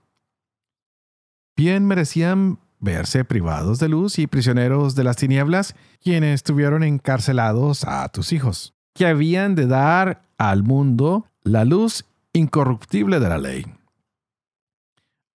Bien 1.56 1.86
merecían 1.86 2.60
verse 2.80 3.24
privados 3.24 3.80
de 3.80 3.88
luz 3.88 4.20
y 4.20 4.28
prisioneros 4.28 4.96
de 4.96 5.04
las 5.04 5.18
tinieblas 5.18 5.76
quienes 6.02 6.44
tuvieron 6.44 6.84
encarcelados 6.84 7.84
a 7.86 8.08
tus 8.10 8.34
hijos, 8.34 8.74
que 8.94 9.06
habían 9.06 9.56
de 9.56 9.68
dar 9.68 10.24
al 10.42 10.64
mundo 10.64 11.28
la 11.44 11.66
luz 11.66 12.06
incorruptible 12.34 13.20
de 13.20 13.30
la 13.30 13.38
ley. 13.38 13.64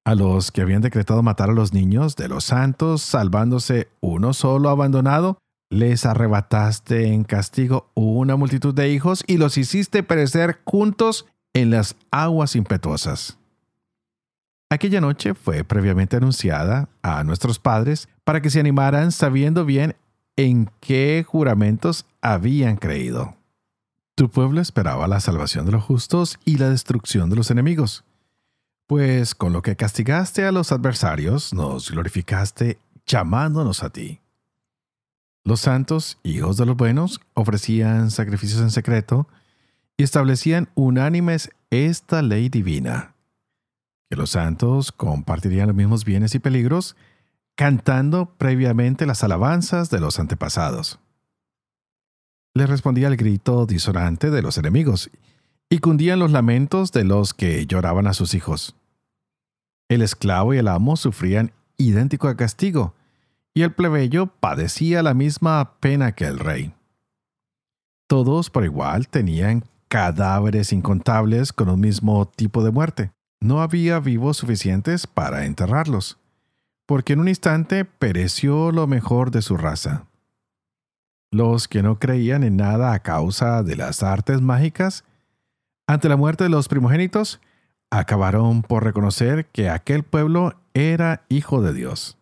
A 0.05 0.17
los 0.17 0.51
que 0.51 0.63
habían 0.63 0.83
decretado 0.83 1.23
matar 1.23 1.51
a 1.51 1.53
los 1.53 1.73
niños 1.73 2.17
de 2.17 2.27
los 2.27 2.43
santos, 2.43 3.03
salvándose 3.03 3.89
uno 4.00 4.35
solo 4.35 4.69
abandonado, 4.69 5.39
les 5.71 6.07
arrebataste 6.07 7.13
en 7.13 7.23
castigo 7.23 7.89
una 7.95 8.35
multitud 8.35 8.75
de 8.75 8.91
hijos 8.91 9.23
y 9.28 9.37
los 9.37 9.57
hiciste 9.59 10.02
perecer 10.02 10.61
juntos 10.65 11.26
en 11.54 11.71
las 11.71 11.95
aguas 12.11 12.57
impetuosas. 12.57 13.39
Aquella 14.71 15.00
noche 15.00 15.35
fue 15.35 15.63
previamente 15.63 16.17
anunciada 16.17 16.89
a 17.02 17.23
nuestros 17.23 17.61
padres 17.61 18.09
para 18.25 18.43
que 18.43 18.50
se 18.50 18.59
animaran 18.59 19.13
sabiendo 19.13 19.65
bien 19.65 19.95
en 20.37 20.69
qué 20.80 21.25
juramentos 21.25 22.07
habían 22.21 22.76
creído. 22.76 23.37
Tu 24.17 24.31
pueblo 24.31 24.63
esperaba 24.63 25.07
la 25.09 25.21
salvación 25.21 25.67
de 25.67 25.73
los 25.73 25.85
justos 25.85 26.39
y 26.47 26.57
la 26.57 26.71
destrucción 26.71 27.29
de 27.29 27.37
los 27.37 27.50
enemigos. 27.50 28.02
Pues 28.87 29.35
con 29.35 29.52
lo 29.52 29.61
que 29.61 29.76
castigaste 29.76 30.47
a 30.47 30.52
los 30.52 30.73
adversarios, 30.73 31.52
nos 31.52 31.91
glorificaste 31.91 32.79
llamándonos 33.05 33.83
a 33.83 33.91
ti. 33.91 34.21
Los 35.45 35.61
santos, 35.61 36.19
hijos 36.23 36.57
de 36.57 36.65
los 36.65 36.79
buenos, 36.79 37.21
ofrecían 37.35 38.11
sacrificios 38.11 38.63
en 38.63 38.71
secreto 38.71 39.29
y 39.99 40.05
establecían 40.05 40.71
unánimes 40.75 41.50
esta 41.69 42.23
ley 42.23 42.49
divina, 42.49 43.15
que 44.09 44.17
los 44.17 44.31
santos 44.31 44.93
compartirían 44.93 45.67
los 45.67 45.76
mismos 45.76 46.07
bienes 46.07 46.35
y 46.35 46.39
peligros, 46.39 46.97
cantando 47.55 48.33
previamente 48.39 49.05
las 49.05 49.23
alabanzas 49.23 49.91
de 49.91 50.00
los 50.00 50.19
antepasados 50.19 51.00
le 52.56 52.66
respondía 52.66 53.08
el 53.08 53.19
grito 53.19 53.66
disonante 53.66 54.30
de 54.30 54.40
los 54.40 54.56
enemigos, 54.56 55.10
y 55.69 55.80
cundían 55.80 56.19
los 56.19 56.32
lamentos 56.32 56.90
de 56.90 57.04
los 57.04 57.34
que 57.34 57.66
lloraban 57.66 58.06
a 58.06 58.14
sus 58.14 58.32
hijos. 58.32 58.75
El 59.90 60.00
esclavo 60.00 60.54
y 60.54 60.58
el 60.58 60.69
amo 60.69 60.97
sufrían 60.97 61.52
idéntico 61.76 62.34
castigo, 62.34 62.95
y 63.52 63.60
el 63.60 63.73
plebeyo 63.73 64.28
padecía 64.28 65.02
la 65.02 65.12
misma 65.12 65.75
pena 65.80 66.12
que 66.12 66.25
el 66.25 66.38
rey. 66.38 66.73
Todos 68.08 68.49
por 68.49 68.64
igual 68.64 69.08
tenían 69.08 69.64
cadáveres 69.88 70.73
incontables 70.73 71.52
con 71.52 71.69
un 71.69 71.80
mismo 71.80 72.26
tipo 72.26 72.64
de 72.64 72.71
muerte. 72.71 73.10
No 73.38 73.60
había 73.60 74.00
vivos 74.00 74.38
suficientes 74.38 75.06
para 75.06 75.45
enterrarlos, 75.45 76.16
porque 76.86 77.12
en 77.12 77.21
un 77.21 77.28
instante 77.28 77.84
pereció 77.84 78.73
lo 78.73 78.86
mejor 78.86 79.30
de 79.30 79.42
su 79.42 79.58
raza. 79.58 80.06
Los 81.32 81.69
que 81.69 81.82
no 81.82 81.99
creían 81.99 82.45
en 82.45 82.56
nada 82.56 82.93
a 82.93 83.00
causa 83.00 83.62
de 83.62 83.76
las 83.76 84.02
artes 84.02 84.41
mágicas, 84.41 85.04
ante 85.86 86.08
la 86.08 86.17
muerte 86.17 86.45
de 86.45 86.50
los 86.50 86.69
primogénitos, 86.69 87.41
acabaron 87.91 88.62
por 88.62 88.84
reconocer 88.84 89.47
que 89.47 89.69
aquel 89.69 90.02
pueblo 90.02 90.54
era 90.75 91.25
hijo 91.28 91.62
de 91.62 91.73
Dios. 91.73 92.19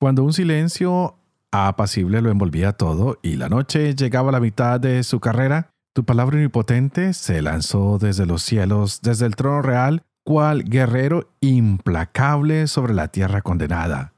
Cuando 0.00 0.24
un 0.24 0.32
silencio 0.32 1.16
apacible 1.52 2.20
lo 2.20 2.30
envolvía 2.30 2.72
todo 2.72 3.18
y 3.22 3.36
la 3.36 3.48
noche 3.48 3.94
llegaba 3.94 4.30
a 4.30 4.32
la 4.32 4.40
mitad 4.40 4.80
de 4.80 5.02
su 5.04 5.20
carrera, 5.20 5.70
tu 5.94 6.04
palabra 6.04 6.36
omnipotente 6.36 7.14
se 7.14 7.40
lanzó 7.42 7.98
desde 7.98 8.26
los 8.26 8.42
cielos, 8.42 9.00
desde 9.02 9.26
el 9.26 9.36
trono 9.36 9.62
real, 9.62 10.02
cual 10.24 10.64
guerrero 10.64 11.30
implacable 11.40 12.66
sobre 12.66 12.94
la 12.94 13.08
tierra 13.08 13.42
condenada 13.42 14.13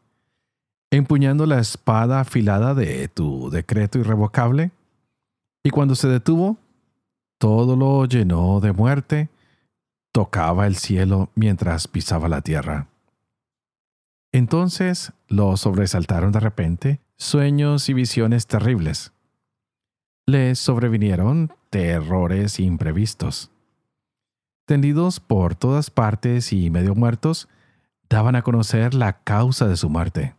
empuñando 0.90 1.46
la 1.46 1.58
espada 1.58 2.20
afilada 2.20 2.74
de 2.74 3.08
tu 3.08 3.50
decreto 3.50 3.98
irrevocable, 3.98 4.70
y 5.64 5.70
cuando 5.70 5.94
se 5.96 6.08
detuvo, 6.08 6.58
todo 7.38 7.76
lo 7.76 8.04
llenó 8.06 8.60
de 8.60 8.72
muerte, 8.72 9.28
tocaba 10.12 10.66
el 10.66 10.76
cielo 10.76 11.28
mientras 11.34 11.88
pisaba 11.88 12.28
la 12.28 12.40
tierra. 12.40 12.86
Entonces 14.32 15.12
lo 15.28 15.56
sobresaltaron 15.56 16.30
de 16.30 16.40
repente 16.40 17.00
sueños 17.16 17.88
y 17.88 17.94
visiones 17.94 18.46
terribles. 18.46 19.12
Les 20.24 20.58
sobrevinieron 20.58 21.52
terrores 21.70 22.60
imprevistos. 22.60 23.50
Tendidos 24.66 25.20
por 25.20 25.54
todas 25.54 25.90
partes 25.90 26.52
y 26.52 26.70
medio 26.70 26.94
muertos, 26.94 27.48
daban 28.08 28.36
a 28.36 28.42
conocer 28.42 28.94
la 28.94 29.24
causa 29.24 29.66
de 29.66 29.76
su 29.76 29.88
muerte 29.88 30.35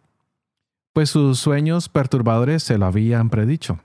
pues 0.97 1.11
sus 1.11 1.37
sueños 1.37 1.89
perturbadores 1.89 2.63
se 2.63 2.79
lo 2.79 2.87
habían 2.87 3.29
predicho, 3.29 3.79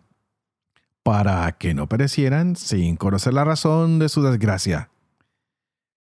para 1.02 1.52
que 1.52 1.74
no 1.74 1.86
perecieran 1.86 2.56
sin 2.56 2.96
conocer 2.96 3.34
la 3.34 3.44
razón 3.44 3.98
de 3.98 4.08
su 4.08 4.22
desgracia. 4.22 4.88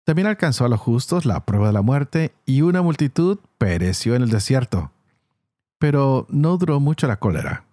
También 0.03 0.27
alcanzó 0.27 0.65
a 0.65 0.67
los 0.67 0.79
justos 0.79 1.27
la 1.27 1.45
prueba 1.45 1.67
de 1.67 1.73
la 1.73 1.83
muerte 1.83 2.33
y 2.47 2.63
una 2.63 2.81
multitud 2.81 3.37
pereció 3.59 4.15
en 4.15 4.23
el 4.23 4.31
desierto. 4.31 4.93
Pero 5.77 6.25
no 6.31 6.57
duró 6.57 6.79
mucho 6.79 7.05
la 7.05 7.19
cólera, 7.19 7.65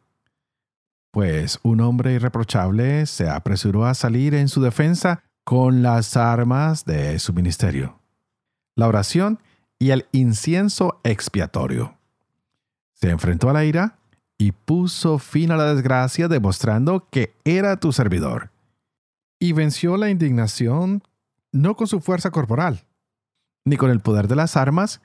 pues 1.10 1.58
un 1.62 1.80
hombre 1.80 2.12
irreprochable 2.12 3.06
se 3.06 3.30
apresuró 3.30 3.86
a 3.86 3.94
salir 3.94 4.34
en 4.34 4.48
su 4.48 4.60
defensa 4.60 5.22
con 5.42 5.82
las 5.82 6.18
armas 6.18 6.84
de 6.84 7.18
su 7.18 7.32
ministerio, 7.32 7.98
la 8.76 8.88
oración 8.88 9.38
y 9.78 9.88
el 9.88 10.04
incienso 10.12 11.00
expiatorio. 11.02 11.96
Se 13.02 13.10
enfrentó 13.10 13.50
a 13.50 13.52
la 13.52 13.64
ira 13.64 13.98
y 14.38 14.52
puso 14.52 15.18
fin 15.18 15.50
a 15.50 15.56
la 15.56 15.74
desgracia 15.74 16.28
demostrando 16.28 17.08
que 17.10 17.34
era 17.42 17.76
tu 17.76 17.92
servidor. 17.92 18.50
Y 19.40 19.54
venció 19.54 19.96
la 19.96 20.08
indignación 20.08 21.02
no 21.50 21.74
con 21.74 21.88
su 21.88 22.00
fuerza 22.00 22.30
corporal, 22.30 22.84
ni 23.64 23.76
con 23.76 23.90
el 23.90 23.98
poder 23.98 24.28
de 24.28 24.36
las 24.36 24.56
armas, 24.56 25.00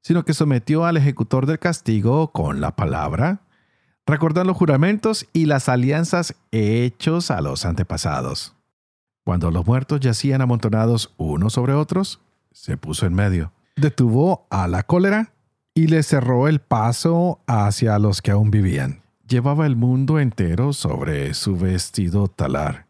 sino 0.00 0.24
que 0.24 0.32
sometió 0.32 0.84
al 0.84 0.96
ejecutor 0.96 1.46
del 1.46 1.58
castigo 1.58 2.30
con 2.30 2.60
la 2.60 2.76
palabra, 2.76 3.40
recordando 4.06 4.52
los 4.52 4.56
juramentos 4.56 5.26
y 5.32 5.46
las 5.46 5.68
alianzas 5.68 6.36
hechos 6.52 7.32
a 7.32 7.40
los 7.40 7.64
antepasados. 7.64 8.54
Cuando 9.24 9.50
los 9.50 9.66
muertos 9.66 9.98
yacían 9.98 10.40
amontonados 10.40 11.14
unos 11.16 11.54
sobre 11.54 11.72
otros, 11.72 12.20
se 12.52 12.76
puso 12.76 13.06
en 13.06 13.14
medio, 13.14 13.52
detuvo 13.74 14.46
a 14.50 14.68
la 14.68 14.84
cólera 14.84 15.32
y 15.80 15.86
le 15.86 16.02
cerró 16.02 16.46
el 16.46 16.60
paso 16.60 17.40
hacia 17.46 17.98
los 17.98 18.20
que 18.20 18.32
aún 18.32 18.50
vivían. 18.50 19.00
Llevaba 19.26 19.64
el 19.64 19.76
mundo 19.76 20.20
entero 20.20 20.74
sobre 20.74 21.32
su 21.32 21.56
vestido 21.56 22.28
talar. 22.28 22.86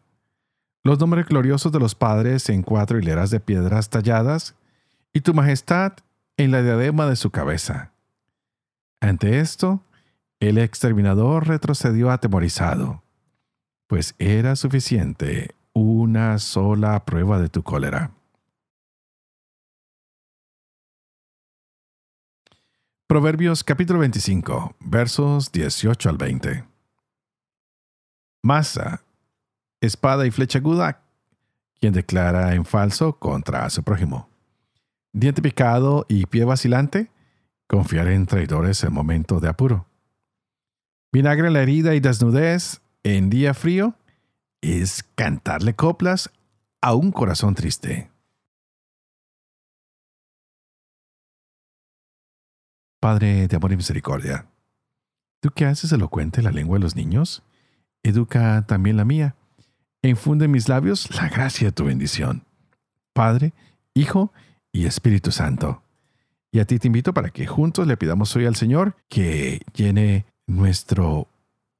Los 0.83 0.99
nombres 0.99 1.25
gloriosos 1.25 1.71
de 1.71 1.79
los 1.79 1.95
padres 1.95 2.49
en 2.49 2.63
cuatro 2.63 2.99
hileras 2.99 3.29
de 3.29 3.39
piedras 3.39 3.89
talladas, 3.89 4.55
y 5.13 5.21
tu 5.21 5.33
majestad 5.33 5.93
en 6.35 6.51
la 6.51 6.61
diadema 6.63 7.05
de 7.05 7.15
su 7.15 7.29
cabeza. 7.31 7.93
Ante 8.99 9.39
esto, 9.39 9.85
el 10.41 10.57
exterminador 10.57 11.47
retrocedió 11.47 12.11
atemorizado, 12.11 13.03
pues 13.87 14.15
era 14.19 14.57
suficiente 14.57 15.55
una 15.71 16.39
sola 16.39 17.05
prueba 17.05 17.39
de 17.39 17.47
tu 17.47 17.63
cólera. 17.63 18.11
Proverbios 23.11 23.65
capítulo 23.65 23.99
25, 23.99 24.77
versos 24.79 25.51
18 25.51 26.07
al 26.07 26.15
20. 26.15 26.63
Masa, 28.41 29.03
espada 29.81 30.25
y 30.25 30.31
flecha 30.31 30.59
aguda, 30.59 31.01
quien 31.81 31.91
declara 31.91 32.55
en 32.55 32.63
falso 32.63 33.19
contra 33.19 33.69
su 33.69 33.83
prójimo. 33.83 34.29
Diente 35.11 35.41
picado 35.41 36.05
y 36.07 36.25
pie 36.25 36.45
vacilante, 36.45 37.11
confiar 37.67 38.07
en 38.07 38.27
traidores 38.27 38.81
en 38.85 38.93
momento 38.93 39.41
de 39.41 39.49
apuro. 39.49 39.87
Vinagre 41.11 41.47
en 41.47 41.53
la 41.53 41.63
herida 41.63 41.95
y 41.95 41.99
desnudez 41.99 42.79
en 43.03 43.29
día 43.29 43.53
frío 43.53 43.93
es 44.61 45.03
cantarle 45.15 45.75
coplas 45.75 46.31
a 46.79 46.93
un 46.93 47.11
corazón 47.11 47.55
triste. 47.55 48.10
Padre 53.01 53.47
de 53.47 53.55
amor 53.55 53.71
y 53.73 53.77
misericordia, 53.77 54.45
tú 55.41 55.49
que 55.49 55.65
haces 55.65 55.91
elocuente 55.91 56.43
la 56.43 56.51
lengua 56.51 56.77
de 56.77 56.83
los 56.83 56.95
niños, 56.95 57.41
educa 58.03 58.63
también 58.67 58.95
la 58.95 59.05
mía, 59.05 59.35
e 60.03 60.09
infunde 60.09 60.45
en 60.45 60.51
mis 60.51 60.69
labios 60.69 61.09
la 61.15 61.27
gracia 61.27 61.69
de 61.69 61.71
tu 61.71 61.85
bendición. 61.85 62.43
Padre, 63.13 63.53
Hijo 63.95 64.31
y 64.71 64.85
Espíritu 64.85 65.31
Santo. 65.31 65.81
Y 66.51 66.59
a 66.59 66.65
ti 66.65 66.77
te 66.77 66.87
invito 66.87 67.11
para 67.11 67.31
que 67.31 67.47
juntos 67.47 67.87
le 67.87 67.97
pidamos 67.97 68.35
hoy 68.35 68.45
al 68.45 68.55
Señor 68.55 68.95
que 69.09 69.61
llene 69.73 70.25
nuestro 70.45 71.27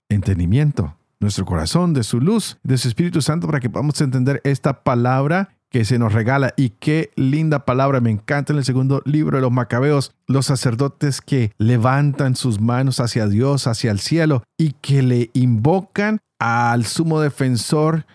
entendimiento, 0.09 0.97
nuestro 1.19 1.45
corazón 1.45 1.93
de 1.93 2.03
su 2.03 2.19
luz, 2.19 2.57
de 2.63 2.79
su 2.79 2.87
Espíritu 2.87 3.21
Santo, 3.21 3.45
para 3.45 3.59
que 3.59 3.69
podamos 3.69 4.01
entender 4.01 4.41
esta 4.43 4.83
palabra 4.83 5.55
que 5.71 5.85
se 5.85 5.97
nos 5.97 6.13
regala. 6.13 6.53
Y 6.57 6.71
qué 6.71 7.11
linda 7.15 7.65
palabra, 7.65 8.01
me 8.01 8.11
encanta 8.11 8.53
en 8.53 8.59
el 8.59 8.65
segundo 8.65 9.01
libro 9.05 9.37
de 9.37 9.41
los 9.41 9.51
Macabeos, 9.51 10.13
los 10.27 10.45
sacerdotes 10.45 11.21
que 11.21 11.53
levantan 11.57 12.35
sus 12.35 12.59
manos 12.59 12.99
hacia 12.99 13.25
Dios, 13.25 13.65
hacia 13.67 13.89
el 13.89 13.99
cielo, 13.99 14.43
y 14.57 14.73
que 14.73 15.01
le 15.01 15.31
invocan 15.33 16.19
al 16.39 16.85
sumo 16.85 17.21
defensor 17.21 18.05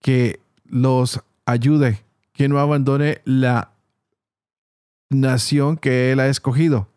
que 0.00 0.40
los 0.64 1.20
ayude, 1.44 2.00
que 2.32 2.48
no 2.48 2.58
abandone 2.60 3.20
la 3.24 3.72
nación 5.10 5.76
que 5.76 6.12
él 6.12 6.20
ha 6.20 6.28
escogido. 6.28 6.88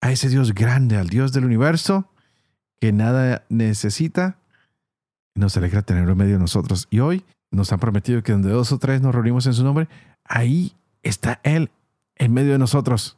A 0.00 0.10
ese 0.10 0.30
Dios 0.30 0.54
grande, 0.54 0.96
al 0.96 1.08
Dios 1.08 1.32
del 1.32 1.44
universo, 1.44 2.10
que 2.80 2.92
nada 2.92 3.44
necesita, 3.50 4.38
nos 5.34 5.54
alegra 5.58 5.82
tenerlo 5.82 6.12
en 6.12 6.18
medio 6.18 6.32
de 6.34 6.38
nosotros. 6.38 6.88
Y 6.90 7.00
hoy 7.00 7.24
nos 7.50 7.72
han 7.72 7.80
prometido 7.80 8.22
que 8.22 8.32
donde 8.32 8.50
dos 8.50 8.72
o 8.72 8.78
tres 8.78 9.00
nos 9.00 9.14
reunimos 9.14 9.46
en 9.46 9.54
su 9.54 9.64
nombre, 9.64 9.88
ahí 10.24 10.74
está 11.02 11.40
Él 11.42 11.70
en 12.16 12.32
medio 12.32 12.52
de 12.52 12.58
nosotros. 12.58 13.16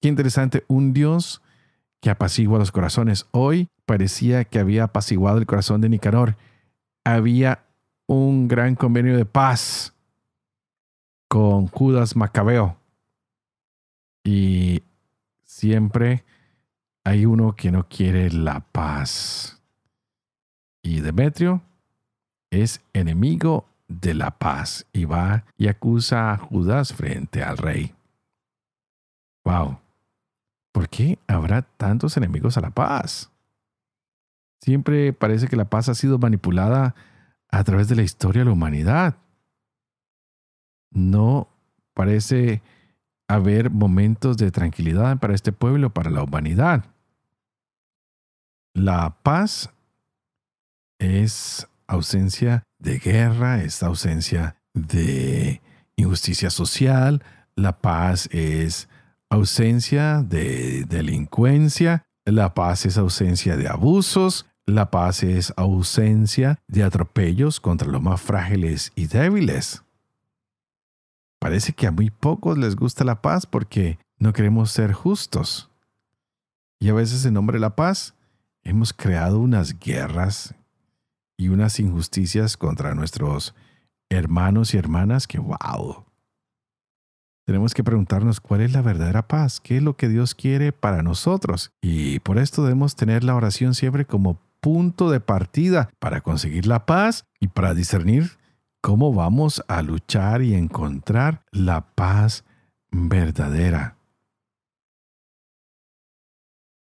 Qué 0.00 0.08
interesante, 0.08 0.64
un 0.68 0.92
Dios 0.92 1.42
que 2.00 2.10
apacigua 2.10 2.58
los 2.58 2.72
corazones. 2.72 3.26
Hoy 3.30 3.68
parecía 3.86 4.44
que 4.44 4.58
había 4.58 4.84
apaciguado 4.84 5.38
el 5.38 5.46
corazón 5.46 5.80
de 5.80 5.88
Nicanor. 5.88 6.36
Había 7.04 7.64
un 8.06 8.48
gran 8.48 8.74
convenio 8.74 9.16
de 9.16 9.24
paz 9.24 9.94
con 11.28 11.68
Judas 11.68 12.16
Macabeo. 12.16 12.76
Y 14.24 14.82
siempre 15.44 16.24
hay 17.04 17.24
uno 17.26 17.54
que 17.54 17.70
no 17.70 17.88
quiere 17.88 18.30
la 18.30 18.60
paz. 18.60 19.62
Y 20.82 21.00
Demetrio 21.00 21.62
es 22.52 22.82
enemigo 22.92 23.66
de 23.88 24.14
la 24.14 24.30
paz 24.30 24.86
y 24.92 25.06
va 25.06 25.44
y 25.56 25.68
acusa 25.68 26.32
a 26.32 26.36
Judas 26.36 26.92
frente 26.92 27.42
al 27.42 27.56
rey. 27.56 27.94
Wow. 29.44 29.78
¿Por 30.70 30.88
qué 30.88 31.18
habrá 31.26 31.62
tantos 31.62 32.16
enemigos 32.16 32.56
a 32.56 32.60
la 32.60 32.70
paz? 32.70 33.30
Siempre 34.60 35.12
parece 35.12 35.48
que 35.48 35.56
la 35.56 35.64
paz 35.64 35.88
ha 35.88 35.94
sido 35.94 36.18
manipulada 36.18 36.94
a 37.48 37.64
través 37.64 37.88
de 37.88 37.96
la 37.96 38.02
historia 38.02 38.42
de 38.42 38.46
la 38.46 38.52
humanidad. 38.52 39.16
No 40.90 41.48
parece 41.94 42.62
haber 43.28 43.70
momentos 43.70 44.36
de 44.36 44.50
tranquilidad 44.50 45.18
para 45.18 45.34
este 45.34 45.52
pueblo, 45.52 45.90
para 45.90 46.10
la 46.10 46.22
humanidad. 46.22 46.84
La 48.74 49.16
paz 49.22 49.70
es 50.98 51.66
ausencia 51.86 52.64
de 52.78 52.98
guerra, 52.98 53.62
es 53.62 53.82
ausencia 53.82 54.56
de 54.74 55.60
injusticia 55.96 56.50
social, 56.50 57.22
la 57.54 57.78
paz 57.78 58.28
es 58.32 58.88
ausencia 59.30 60.22
de 60.22 60.84
delincuencia, 60.84 62.04
la 62.24 62.54
paz 62.54 62.86
es 62.86 62.98
ausencia 62.98 63.56
de 63.56 63.68
abusos, 63.68 64.46
la 64.66 64.90
paz 64.90 65.22
es 65.22 65.52
ausencia 65.56 66.58
de 66.68 66.84
atropellos 66.84 67.60
contra 67.60 67.88
los 67.88 68.02
más 68.02 68.20
frágiles 68.20 68.92
y 68.94 69.06
débiles. 69.06 69.82
Parece 71.38 71.72
que 71.72 71.88
a 71.88 71.90
muy 71.90 72.10
pocos 72.10 72.56
les 72.56 72.76
gusta 72.76 73.04
la 73.04 73.20
paz 73.20 73.46
porque 73.46 73.98
no 74.18 74.32
queremos 74.32 74.70
ser 74.70 74.92
justos. 74.92 75.70
Y 76.78 76.88
a 76.88 76.94
veces 76.94 77.24
en 77.24 77.34
nombre 77.34 77.56
de 77.56 77.60
la 77.60 77.74
paz 77.74 78.14
hemos 78.62 78.92
creado 78.92 79.40
unas 79.40 79.78
guerras 79.78 80.54
y 81.42 81.48
unas 81.48 81.80
injusticias 81.80 82.56
contra 82.56 82.94
nuestros 82.94 83.54
hermanos 84.10 84.74
y 84.74 84.78
hermanas 84.78 85.26
que, 85.26 85.40
wow. 85.40 86.04
Tenemos 87.44 87.74
que 87.74 87.82
preguntarnos 87.82 88.40
cuál 88.40 88.60
es 88.60 88.72
la 88.72 88.82
verdadera 88.82 89.26
paz, 89.26 89.60
qué 89.60 89.78
es 89.78 89.82
lo 89.82 89.96
que 89.96 90.08
Dios 90.08 90.36
quiere 90.36 90.70
para 90.70 91.02
nosotros. 91.02 91.72
Y 91.82 92.20
por 92.20 92.38
esto 92.38 92.62
debemos 92.62 92.94
tener 92.94 93.24
la 93.24 93.34
oración 93.34 93.74
siempre 93.74 94.04
como 94.04 94.40
punto 94.60 95.10
de 95.10 95.18
partida 95.18 95.90
para 95.98 96.20
conseguir 96.20 96.66
la 96.66 96.86
paz 96.86 97.24
y 97.40 97.48
para 97.48 97.74
discernir 97.74 98.38
cómo 98.80 99.12
vamos 99.12 99.64
a 99.66 99.82
luchar 99.82 100.42
y 100.42 100.54
encontrar 100.54 101.44
la 101.50 101.80
paz 101.96 102.44
verdadera. 102.92 103.96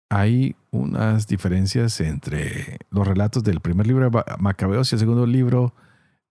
Hay 0.09 0.57
unas 0.71 1.27
diferencias 1.27 1.99
entre 2.01 2.79
los 2.89 3.07
relatos 3.07 3.43
del 3.43 3.59
primer 3.59 3.87
libro 3.87 4.09
de 4.09 4.23
Macabeos 4.39 4.91
y 4.91 4.95
el 4.95 4.99
segundo 4.99 5.25
libro 5.25 5.73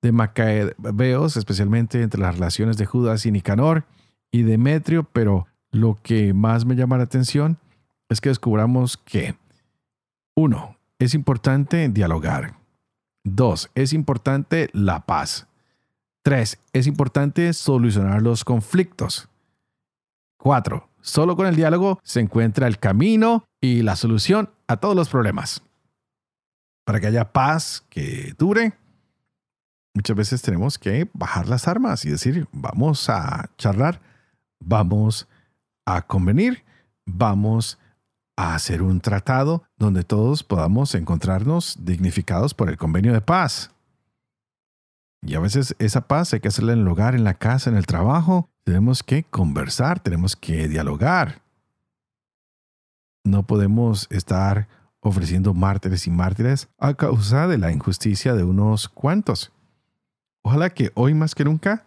de 0.03 0.13
Macabeos, 0.13 1.37
especialmente 1.37 2.03
entre 2.03 2.21
las 2.21 2.35
relaciones 2.35 2.77
de 2.77 2.87
Judas 2.87 3.27
y 3.27 3.33
Nicanor 3.33 3.85
y 4.31 4.43
Demetrio, 4.43 5.05
pero 5.05 5.47
lo 5.71 5.99
que 6.03 6.35
más 6.35 6.65
me 6.65 6.77
llama 6.77 6.99
la 6.99 7.05
atención 7.05 7.59
es 8.09 8.21
que 8.21 8.29
descubramos 8.29 8.97
que, 8.97 9.37
uno, 10.35 10.77
es 10.99 11.15
importante 11.15 11.89
dialogar. 11.89 12.55
Dos, 13.25 13.71
es 13.75 13.93
importante 13.93 14.71
la 14.73 15.05
paz. 15.05 15.47
Tres, 16.23 16.59
es 16.73 16.87
importante 16.87 17.53
solucionar 17.53 18.23
los 18.23 18.45
conflictos. 18.45 19.29
Cuatro, 20.37 20.89
solo 21.09 21.37
con 21.37 21.47
el 21.47 21.57
diálogo 21.57 21.99
se 22.03 22.21
encuentra 22.21 22.67
el 22.67 22.79
camino 22.79 23.45
y 23.61 23.83
la 23.83 23.97
solución 23.97 24.51
a 24.67 24.77
todos 24.77 24.95
los 24.95 25.09
problemas. 25.09 25.63
Para 26.85 27.01
que 27.01 27.07
haya 27.07 27.33
paz 27.33 27.85
que 27.89 28.35
dure, 28.39 28.75
muchas 29.95 30.17
veces 30.17 30.43
tenemos 30.43 30.79
que 30.79 31.09
bajar 31.13 31.49
las 31.49 31.67
armas 31.67 32.05
y 32.05 32.11
decir, 32.11 32.47
vamos 32.53 33.09
a 33.09 33.51
charlar, 33.57 34.01
vamos 34.61 35.29
a 35.87 36.03
convenir, 36.03 36.65
vamos 37.07 37.79
a 38.37 38.55
hacer 38.55 38.83
un 38.83 39.01
tratado 39.01 39.65
donde 39.77 40.05
todos 40.05 40.45
podamos 40.45 40.95
encontrarnos 40.95 41.79
dignificados 41.81 42.55
por 42.55 42.69
el 42.69 42.77
convenio 42.77 43.13
de 43.13 43.21
paz. 43.21 43.71
Y 45.23 45.35
a 45.35 45.41
veces 45.41 45.75
esa 45.79 46.03
paz 46.03 46.33
hay 46.33 46.41
que 46.41 46.49
hacerla 46.49 46.75
en 46.75 46.81
el 46.81 46.89
hogar, 46.89 47.15
en 47.15 47.25
la 47.25 47.35
casa, 47.35 47.71
en 47.71 47.77
el 47.77 47.87
trabajo. 47.87 48.49
Tenemos 48.69 49.03
que 49.03 49.25
conversar, 49.25 49.99
tenemos 49.99 50.37
que 50.37 50.69
dialogar. 50.69 51.41
No 53.25 53.47
podemos 53.47 54.07
estar 54.11 54.69
ofreciendo 55.01 55.55
mártires 55.55 56.07
y 56.07 56.11
mártires 56.11 56.69
a 56.77 56.93
causa 56.93 57.47
de 57.47 57.57
la 57.57 57.73
injusticia 57.73 58.35
de 58.35 58.45
unos 58.45 58.91
cuantos. 58.91 59.53
Ojalá 60.43 60.69
que 60.69 60.93
hoy 60.97 61.15
más 61.15 61.35
que 61.35 61.45
nunca 61.45 61.87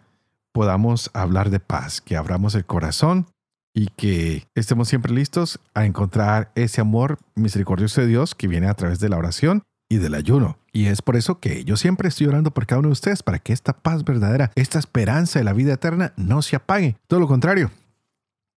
podamos 0.50 1.08
hablar 1.14 1.50
de 1.50 1.60
paz, 1.60 2.00
que 2.00 2.16
abramos 2.16 2.56
el 2.56 2.64
corazón 2.64 3.28
y 3.72 3.86
que 3.86 4.48
estemos 4.56 4.88
siempre 4.88 5.12
listos 5.12 5.60
a 5.74 5.86
encontrar 5.86 6.50
ese 6.56 6.80
amor 6.80 7.20
misericordioso 7.36 8.00
de 8.00 8.08
Dios 8.08 8.34
que 8.34 8.48
viene 8.48 8.66
a 8.66 8.74
través 8.74 8.98
de 8.98 9.08
la 9.08 9.18
oración 9.18 9.62
y 9.92 9.98
del 9.98 10.14
ayuno. 10.14 10.56
Y 10.72 10.86
es 10.86 11.02
por 11.02 11.16
eso 11.16 11.38
que 11.38 11.64
yo 11.64 11.76
siempre 11.76 12.08
estoy 12.08 12.26
orando 12.26 12.50
por 12.50 12.66
cada 12.66 12.78
uno 12.78 12.88
de 12.88 12.94
ustedes 12.94 13.22
para 13.22 13.38
que 13.38 13.52
esta 13.52 13.74
paz 13.74 14.04
verdadera, 14.04 14.50
esta 14.54 14.78
esperanza 14.78 15.38
de 15.38 15.44
la 15.44 15.52
vida 15.52 15.74
eterna 15.74 16.14
no 16.16 16.40
se 16.40 16.56
apague. 16.56 16.96
Todo 17.08 17.20
lo 17.20 17.28
contrario, 17.28 17.70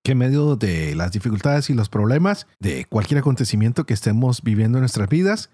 que 0.01 0.13
en 0.13 0.19
medio 0.19 0.55
de 0.55 0.95
las 0.95 1.11
dificultades 1.11 1.69
y 1.69 1.73
los 1.73 1.89
problemas, 1.89 2.47
de 2.59 2.85
cualquier 2.85 3.19
acontecimiento 3.19 3.85
que 3.85 3.93
estemos 3.93 4.43
viviendo 4.43 4.77
en 4.77 4.83
nuestras 4.83 5.09
vidas, 5.09 5.49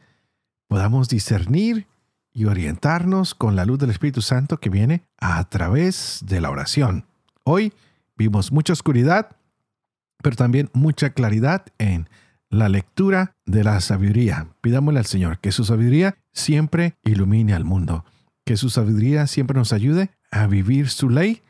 podamos 0.68 1.10
discernir 1.10 1.88
y 2.32 2.46
orientarnos 2.46 3.34
con 3.34 3.56
la 3.56 3.66
luz 3.66 3.80
del 3.80 3.90
Espíritu 3.90 4.22
Santo 4.22 4.60
que 4.60 4.70
viene 4.70 5.04
a 5.18 5.44
través 5.50 6.20
de 6.28 6.42
la 6.42 6.52
oración. 6.52 7.06
Hoy 7.44 7.74
vimos 8.16 8.52
mucha 8.52 8.74
oscuridad, 8.74 9.36
pero 10.22 10.36
también 10.36 10.70
mucha 10.74 11.10
claridad 11.10 11.66
en 11.80 12.08
la 12.52 12.70
lectura 12.70 13.36
de 13.46 13.64
la 13.64 13.82
sabiduría. 13.82 14.48
Pidámosle 14.62 15.00
al 15.00 15.06
Señor 15.08 15.40
que 15.40 15.52
su 15.52 15.64
sabiduría 15.64 16.18
siempre 16.34 16.96
ilumine 17.04 17.54
al 17.54 17.66
mundo, 17.66 18.06
que 18.46 18.58
su 18.58 18.70
sabiduría 18.70 19.26
siempre 19.26 19.58
nos 19.58 19.74
ayude 19.74 20.12
a 20.30 20.46
vivir 20.46 20.90
su 20.90 21.10
ley 21.10 21.42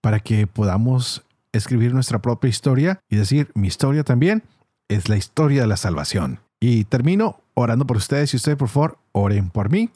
para 0.00 0.20
que 0.20 0.46
podamos 0.46 1.24
escribir 1.52 1.92
nuestra 1.92 2.20
propia 2.20 2.48
historia 2.48 3.00
y 3.08 3.16
decir, 3.16 3.50
mi 3.54 3.66
historia 3.66 4.04
también 4.04 4.44
es 4.88 5.08
la 5.08 5.16
historia 5.16 5.62
de 5.62 5.66
la 5.66 5.76
salvación. 5.76 6.40
Y 6.60 6.84
termino 6.84 7.40
orando 7.54 7.86
por 7.86 7.96
ustedes 7.96 8.32
y 8.32 8.36
ustedes 8.36 8.58
por 8.58 8.68
favor 8.68 8.98
oren 9.12 9.50
por 9.50 9.70
mí 9.70 9.90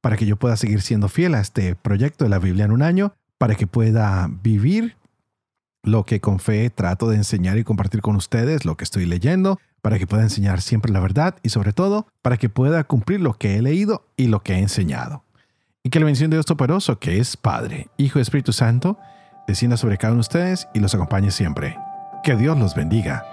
para 0.00 0.16
que 0.16 0.26
yo 0.26 0.36
pueda 0.36 0.56
seguir 0.56 0.80
siendo 0.80 1.08
fiel 1.08 1.34
a 1.34 1.40
este 1.40 1.74
proyecto 1.74 2.24
de 2.24 2.30
la 2.30 2.38
Biblia 2.38 2.64
en 2.64 2.72
un 2.72 2.82
año, 2.82 3.12
para 3.36 3.54
que 3.54 3.66
pueda 3.66 4.28
vivir 4.42 4.96
lo 5.90 6.04
que 6.04 6.20
con 6.20 6.38
fe 6.38 6.70
trato 6.70 7.08
de 7.08 7.16
enseñar 7.16 7.58
y 7.58 7.64
compartir 7.64 8.00
con 8.02 8.16
ustedes, 8.16 8.64
lo 8.64 8.76
que 8.76 8.84
estoy 8.84 9.06
leyendo, 9.06 9.58
para 9.82 9.98
que 9.98 10.06
pueda 10.06 10.22
enseñar 10.22 10.60
siempre 10.60 10.92
la 10.92 11.00
verdad 11.00 11.36
y 11.42 11.48
sobre 11.48 11.72
todo 11.72 12.06
para 12.22 12.36
que 12.36 12.48
pueda 12.48 12.84
cumplir 12.84 13.20
lo 13.20 13.34
que 13.34 13.56
he 13.56 13.62
leído 13.62 14.04
y 14.16 14.26
lo 14.26 14.42
que 14.42 14.54
he 14.54 14.58
enseñado. 14.58 15.24
Y 15.82 15.90
que 15.90 16.00
la 16.00 16.06
bendición 16.06 16.30
de 16.30 16.36
Dios 16.36 16.46
Todopoderoso, 16.46 16.98
que 16.98 17.18
es 17.18 17.36
Padre, 17.36 17.88
Hijo 17.96 18.18
y 18.18 18.22
Espíritu 18.22 18.52
Santo, 18.52 18.98
descienda 19.46 19.76
sobre 19.76 19.96
cada 19.96 20.12
uno 20.12 20.18
de 20.18 20.28
ustedes 20.28 20.68
y 20.74 20.80
los 20.80 20.94
acompañe 20.94 21.30
siempre. 21.30 21.76
Que 22.22 22.36
Dios 22.36 22.58
los 22.58 22.74
bendiga. 22.74 23.24